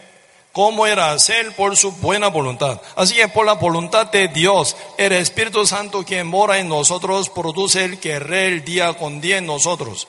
[0.53, 2.81] ¿Cómo era hacer por su buena voluntad?
[2.95, 7.83] Así que por la voluntad de Dios, el Espíritu Santo que mora en nosotros produce
[7.83, 10.07] el querer día con día en nosotros.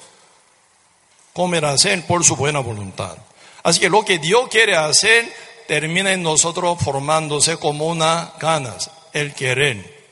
[1.33, 3.17] ¿Cómo era hacer por su buena voluntad?
[3.65, 5.35] Así que lo que Dios quiere hacer
[5.67, 10.07] termina en nosotros formándose como una ganas, el querer.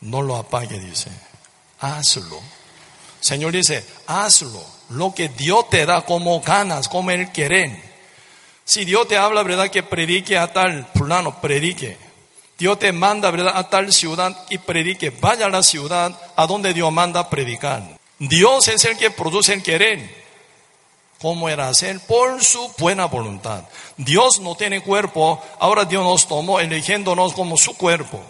[0.00, 1.10] No lo apague, dice.
[1.78, 2.40] Hazlo.
[3.20, 4.74] Señor dice, hazlo.
[4.94, 7.70] Lo que Dios te da como ganas, como el querer.
[8.64, 9.70] Si Dios te habla, ¿verdad?
[9.70, 11.98] Que predique a tal plano, predique.
[12.58, 13.56] Dios te manda, ¿verdad?
[13.56, 15.10] A tal ciudad y predique.
[15.10, 17.82] Vaya a la ciudad a donde Dios manda predicar.
[18.18, 20.24] Dios es el que produce el querer.
[21.20, 22.00] ¿Cómo era hacer?
[22.00, 23.64] Por su buena voluntad.
[23.96, 28.22] Dios no tiene cuerpo, ahora Dios nos tomó eligiéndonos como su cuerpo.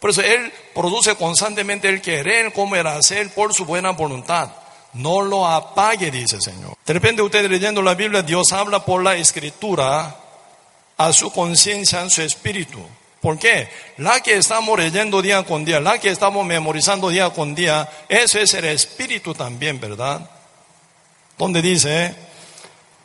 [0.00, 4.50] Por eso Él produce constantemente el querer como el hacer por su buena voluntad.
[4.94, 6.76] No lo apague, dice el Señor.
[6.84, 10.16] De repente usted leyendo la Biblia, Dios habla por la escritura
[10.96, 12.84] a su conciencia, a su espíritu.
[13.20, 13.68] ¿Por qué?
[13.98, 18.38] La que estamos leyendo día con día, la que estamos memorizando día con día, eso
[18.38, 20.28] es el espíritu también, ¿verdad?
[21.36, 22.14] Donde dice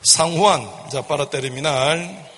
[0.01, 2.31] San Juan, ya para terminar,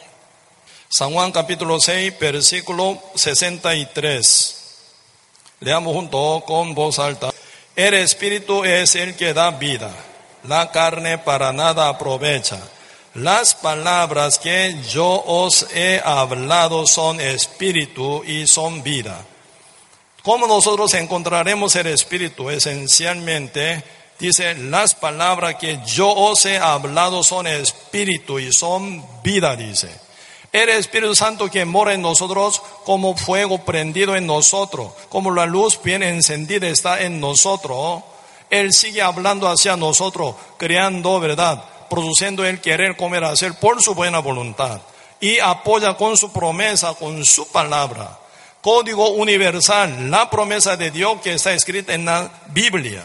[0.90, 4.56] San Juan capítulo 6, versículo 63.
[5.60, 7.30] Leamos junto con voz alta.
[7.78, 9.91] El espíritu es el que da vida.
[10.48, 12.58] La carne para nada aprovecha.
[13.14, 19.24] Las palabras que yo os he hablado son espíritu y son vida.
[20.24, 22.49] ¿Cómo nosotros encontraremos el espíritu?
[22.49, 23.84] Esencialmente,
[24.18, 30.07] dice, las palabras que yo os he hablado son espíritu y son vida, dice.
[30.64, 35.80] El Espíritu Santo que mora en nosotros como fuego prendido en nosotros, como la luz
[35.84, 38.04] bien encendida está en nosotros.
[38.50, 44.20] Él sigue hablando hacia nosotros, creando verdad produciendo el querer comer hacer por su buena
[44.20, 44.82] voluntad
[45.20, 48.20] y apoya con su promesa, con su palabra.
[48.62, 53.04] Código universal, la promesa de Dios que está escrita en la Biblia.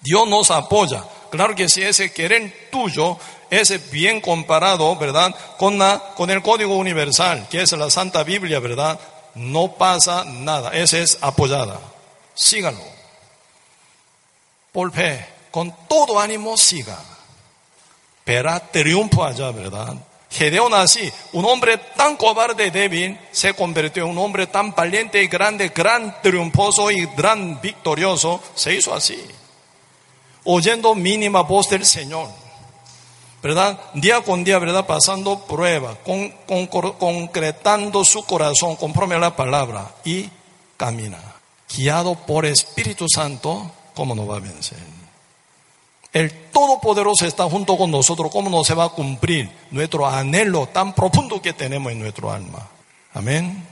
[0.00, 1.04] Dios nos apoya.
[1.30, 3.18] Claro que si ese querer tuyo
[3.60, 5.34] es bien comparado, ¿verdad?
[5.58, 8.98] Con, la, con el código universal, que es la Santa Biblia, ¿verdad?
[9.34, 10.70] No pasa nada.
[10.70, 11.78] Ese es apoyada.
[12.34, 12.84] Síganlo.
[14.72, 16.98] Por fe, con todo ánimo, siga
[18.24, 19.94] verá triunfo allá, ¿verdad?
[20.30, 25.22] Gedeón así, un hombre tan cobarde y débil, se convirtió en un hombre tan valiente
[25.22, 29.22] y grande, gran triunfoso y gran victorioso, se hizo así,
[30.44, 32.28] oyendo mínima voz del Señor,
[33.42, 33.78] ¿verdad?
[33.94, 34.86] Día con día, ¿verdad?
[34.86, 36.30] Pasando prueba, con,
[36.68, 40.30] concretando su corazón conforme la palabra y
[40.76, 41.18] camina,
[41.74, 44.78] guiado por Espíritu Santo, ¿cómo no va a vencer?
[46.12, 48.30] El Todopoderoso está junto con nosotros.
[48.30, 52.68] ¿Cómo no se va a cumplir nuestro anhelo tan profundo que tenemos en nuestro alma?
[53.14, 53.66] Amén.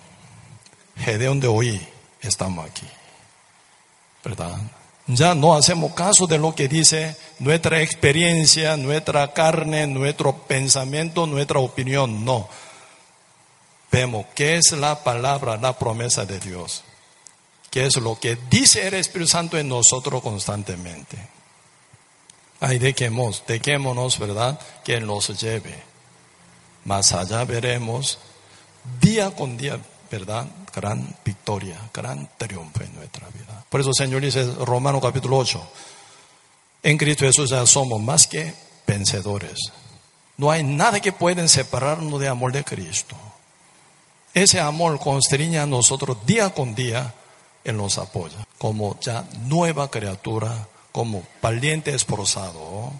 [0.97, 1.89] Gedeón de hoy
[2.23, 2.87] estamos aquí.
[4.25, 4.57] ¿Verdad?
[5.15, 11.59] Ya no hacemos caso de lo que dice nuestra experiencia, nuestra carne, nuestro pensamiento, nuestra
[11.59, 12.25] opinión.
[12.25, 12.49] No.
[13.91, 16.85] Vemos qué es la palabra, la promesa de Dios.
[17.71, 21.17] ¿Qué es lo que dice el Espíritu Santo en nosotros constantemente?
[22.61, 24.61] Ay, dejemos, dejémonos, ¿verdad?
[24.85, 25.83] Que nos lleve.
[26.85, 28.19] Más allá veremos,
[29.01, 29.81] día con día,
[30.11, 30.47] ¿verdad?
[30.75, 33.65] Gran victoria, gran triunfo en nuestra vida.
[33.69, 35.63] Por eso, Señor dice, Romano capítulo 8,
[36.83, 38.53] en Cristo Jesús ya somos más que
[38.87, 39.59] vencedores.
[40.37, 43.17] No hay nada que pueda separarnos de amor de Cristo.
[44.33, 47.15] Ese amor constriña a nosotros día con día,
[47.65, 52.93] Él nos apoya como ya nueva criatura como valiente esforzado,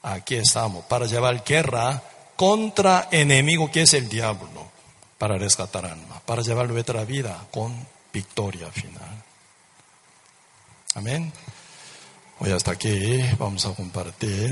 [0.00, 2.00] aquí estamos para llevar guerra
[2.36, 4.70] contra enemigo que es el diablo,
[5.18, 7.74] para rescatar alma, para llevar nuestra vida con
[8.12, 9.22] victoria final.
[10.94, 11.32] Amén.
[12.38, 14.50] Hoy hasta aquí vamos a compartir.